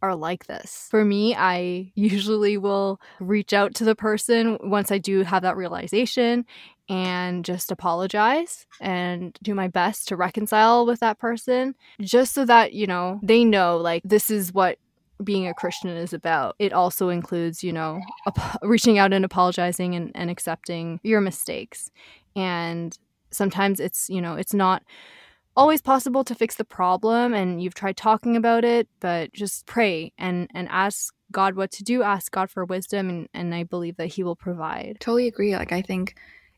are 0.01 0.15
like 0.15 0.45
this. 0.45 0.87
For 0.91 1.03
me, 1.03 1.35
I 1.35 1.91
usually 1.95 2.57
will 2.57 2.99
reach 3.19 3.53
out 3.53 3.73
to 3.75 3.83
the 3.83 3.95
person 3.95 4.57
once 4.61 4.91
I 4.91 4.97
do 4.97 5.23
have 5.23 5.41
that 5.43 5.57
realization 5.57 6.45
and 6.87 7.43
just 7.43 7.71
apologize 7.71 8.67
and 8.79 9.37
do 9.41 9.55
my 9.55 9.67
best 9.67 10.07
to 10.07 10.15
reconcile 10.15 10.85
with 10.85 10.99
that 10.99 11.19
person 11.19 11.75
just 12.01 12.33
so 12.33 12.45
that, 12.45 12.73
you 12.73 12.85
know, 12.85 13.19
they 13.23 13.43
know 13.43 13.77
like 13.77 14.03
this 14.05 14.29
is 14.29 14.53
what 14.53 14.77
being 15.23 15.47
a 15.47 15.53
Christian 15.53 15.89
is 15.89 16.13
about. 16.13 16.55
It 16.59 16.73
also 16.73 17.09
includes, 17.09 17.63
you 17.63 17.73
know, 17.73 18.01
ap- 18.27 18.59
reaching 18.61 18.97
out 18.99 19.13
and 19.13 19.25
apologizing 19.25 19.95
and, 19.95 20.11
and 20.13 20.29
accepting 20.29 20.99
your 21.03 21.21
mistakes. 21.21 21.89
And 22.35 22.97
sometimes 23.31 23.79
it's, 23.79 24.09
you 24.09 24.21
know, 24.21 24.35
it's 24.35 24.53
not 24.53 24.83
always 25.57 25.81
possible 25.81 26.23
to 26.25 26.35
fix 26.35 26.55
the 26.55 26.65
problem 26.65 27.33
and 27.33 27.63
you've 27.63 27.73
tried 27.73 27.97
talking 27.97 28.35
about 28.35 28.65
it, 28.65 28.87
but 28.99 29.31
just 29.33 29.65
pray 29.65 30.11
and, 30.17 30.49
and 30.53 30.67
ask 30.69 31.13
God 31.31 31.55
what 31.55 31.71
to 31.71 31.83
do, 31.83 32.03
ask 32.03 32.31
God 32.31 32.51
for 32.51 32.65
wisdom, 32.65 33.09
and, 33.09 33.29
and 33.33 33.55
I 33.55 33.63
believe 33.63 33.97
that 33.97 34.07
He 34.07 34.23
will 34.23 34.35
provide. 34.35 34.97
Totally 34.99 35.27
agree. 35.27 35.55
Like, 35.55 35.71
I 35.71 35.81
think 35.81 36.15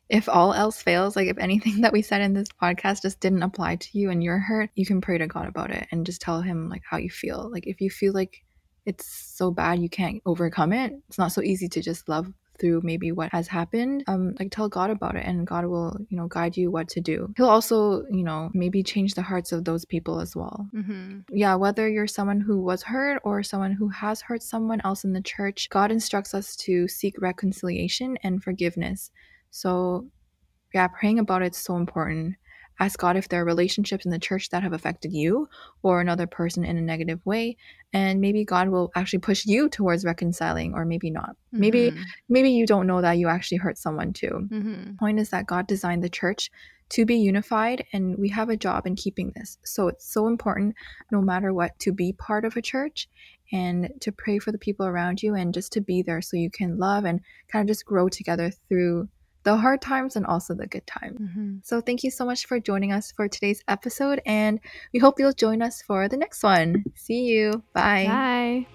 if 0.08 0.28
all 0.28 0.54
else 0.54 0.80
fails, 0.80 1.16
like 1.16 1.28
if 1.28 1.38
anything 1.38 1.80
that 1.82 1.92
we 1.92 2.02
said 2.02 2.20
in 2.22 2.32
this 2.32 2.48
podcast 2.62 3.02
just 3.02 3.20
didn't 3.20 3.42
apply 3.42 3.76
to 3.76 3.98
you 3.98 4.10
and 4.10 4.22
you're 4.22 4.38
hurt, 4.38 4.70
you 4.74 4.86
can 4.86 5.00
pray 5.00 5.18
to 5.18 5.26
God 5.26 5.46
about 5.48 5.70
it 5.70 5.86
and 5.90 6.06
just 6.06 6.20
tell 6.20 6.40
him 6.42 6.68
like 6.68 6.82
how 6.88 6.96
you 6.96 7.10
feel. 7.10 7.50
Like 7.52 7.66
if 7.66 7.80
you 7.80 7.90
feel 7.90 8.12
like 8.12 8.42
it's 8.86 9.06
so 9.06 9.50
bad 9.50 9.80
you 9.80 9.88
can't 9.90 10.22
overcome 10.24 10.72
it, 10.72 10.92
it's 11.08 11.18
not 11.18 11.32
so 11.32 11.42
easy 11.42 11.68
to 11.68 11.82
just 11.82 12.08
love 12.08 12.32
through 12.58 12.80
maybe 12.82 13.12
what 13.12 13.30
has 13.30 13.46
happened 13.46 14.02
um 14.08 14.34
like 14.40 14.50
tell 14.50 14.68
god 14.68 14.90
about 14.90 15.14
it 15.14 15.24
and 15.24 15.46
god 15.46 15.64
will 15.64 15.96
you 16.08 16.16
know 16.16 16.26
guide 16.26 16.56
you 16.56 16.72
what 16.72 16.88
to 16.88 17.00
do 17.00 17.32
he'll 17.36 17.48
also 17.48 18.04
you 18.10 18.24
know 18.24 18.50
maybe 18.52 18.82
change 18.82 19.14
the 19.14 19.22
hearts 19.22 19.52
of 19.52 19.64
those 19.64 19.84
people 19.84 20.18
as 20.20 20.34
well 20.34 20.66
Mm-hmm. 20.74 21.20
yeah 21.30 21.54
whether 21.54 21.88
you're 21.88 22.08
someone 22.08 22.40
who 22.40 22.60
was 22.60 22.82
hurt 22.82 23.20
or 23.22 23.44
someone 23.44 23.70
who 23.70 23.88
has 23.90 24.22
hurt 24.22 24.42
someone 24.42 24.80
else 24.82 25.04
in 25.04 25.12
the 25.12 25.22
church 25.22 25.68
god 25.70 25.92
instructs 25.92 26.34
us 26.34 26.56
to 26.56 26.88
seek 26.88 27.14
reconciliation 27.20 28.18
and 28.24 28.42
forgiveness 28.42 29.12
so 29.50 30.06
yeah 30.74 30.88
praying 30.88 31.18
about 31.18 31.42
it's 31.42 31.58
so 31.58 31.76
important 31.76 32.36
ask 32.80 32.98
god 32.98 33.16
if 33.16 33.28
there 33.28 33.42
are 33.42 33.44
relationships 33.44 34.04
in 34.04 34.10
the 34.10 34.18
church 34.18 34.50
that 34.50 34.62
have 34.62 34.72
affected 34.72 35.12
you 35.12 35.48
or 35.82 36.00
another 36.00 36.26
person 36.26 36.64
in 36.64 36.76
a 36.76 36.82
negative 36.82 37.24
way 37.26 37.56
and 37.92 38.20
maybe 38.20 38.44
god 38.44 38.68
will 38.68 38.90
actually 38.94 39.18
push 39.18 39.46
you 39.46 39.68
towards 39.68 40.04
reconciling 40.04 40.74
or 40.74 40.84
maybe 40.84 41.10
not 41.10 41.36
maybe 41.52 41.90
Mhm. 41.90 42.04
maybe 42.28 42.50
you 42.50 42.66
don't 42.66 42.86
know 42.86 43.00
that 43.00 43.18
you 43.18 43.28
actually 43.28 43.58
hurt 43.58 43.78
someone 43.78 44.12
too 44.12 44.48
Mhm. 44.50 44.98
point 44.98 45.18
is 45.20 45.30
that 45.30 45.46
God 45.46 45.66
designed 45.66 46.02
the 46.04 46.08
church 46.08 46.50
to 46.90 47.04
be 47.04 47.16
unified 47.16 47.84
and 47.92 48.16
we 48.18 48.28
have 48.30 48.48
a 48.48 48.56
job 48.56 48.86
in 48.86 48.96
keeping 48.96 49.32
this. 49.36 49.58
So 49.64 49.88
it's 49.88 50.10
so 50.10 50.26
important 50.26 50.74
no 51.10 51.20
matter 51.20 51.52
what 51.52 51.78
to 51.80 51.92
be 51.92 52.12
part 52.14 52.44
of 52.44 52.56
a 52.56 52.62
church 52.62 53.08
and 53.52 53.90
to 54.00 54.10
pray 54.10 54.38
for 54.38 54.52
the 54.52 54.58
people 54.58 54.86
around 54.86 55.22
you 55.22 55.34
and 55.34 55.52
just 55.54 55.72
to 55.72 55.80
be 55.80 56.02
there 56.02 56.22
so 56.22 56.36
you 56.36 56.50
can 56.50 56.78
love 56.78 57.04
and 57.04 57.20
kind 57.52 57.62
of 57.62 57.72
just 57.72 57.84
grow 57.84 58.08
together 58.08 58.50
through 58.68 59.08
the 59.48 59.56
hard 59.56 59.80
times 59.80 60.14
and 60.14 60.26
also 60.26 60.52
the 60.54 60.66
good 60.66 60.86
times. 60.86 61.18
Mhm. 61.20 61.60
So 61.64 61.80
thank 61.80 62.04
you 62.04 62.10
so 62.10 62.24
much 62.26 62.44
for 62.46 62.60
joining 62.60 62.92
us 62.92 63.10
for 63.12 63.28
today's 63.28 63.62
episode 63.66 64.20
and 64.26 64.60
we 64.92 64.98
hope 65.00 65.18
you'll 65.18 65.32
join 65.32 65.62
us 65.62 65.80
for 65.80 66.06
the 66.06 66.18
next 66.18 66.42
one. 66.42 66.84
See 66.94 67.22
you. 67.32 67.62
Bye. 67.72 68.04
Bye. 68.06 68.66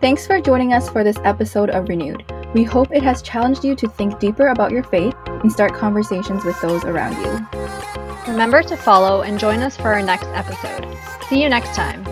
Thanks 0.00 0.26
for 0.26 0.40
joining 0.40 0.72
us 0.72 0.88
for 0.88 1.02
this 1.04 1.18
episode 1.24 1.70
of 1.70 1.88
Renewed. 1.88 2.24
We 2.54 2.62
hope 2.64 2.88
it 2.92 3.02
has 3.02 3.22
challenged 3.22 3.64
you 3.64 3.74
to 3.76 3.88
think 3.88 4.18
deeper 4.20 4.48
about 4.48 4.70
your 4.70 4.84
faith 4.84 5.14
and 5.26 5.50
start 5.50 5.74
conversations 5.74 6.44
with 6.44 6.58
those 6.60 6.84
around 6.84 7.16
you. 7.24 7.32
Remember 8.28 8.62
to 8.62 8.76
follow 8.76 9.22
and 9.22 9.38
join 9.38 9.60
us 9.60 9.76
for 9.76 9.92
our 9.92 10.02
next 10.02 10.26
episode. 10.28 10.86
See 11.28 11.42
you 11.42 11.48
next 11.48 11.74
time. 11.74 12.04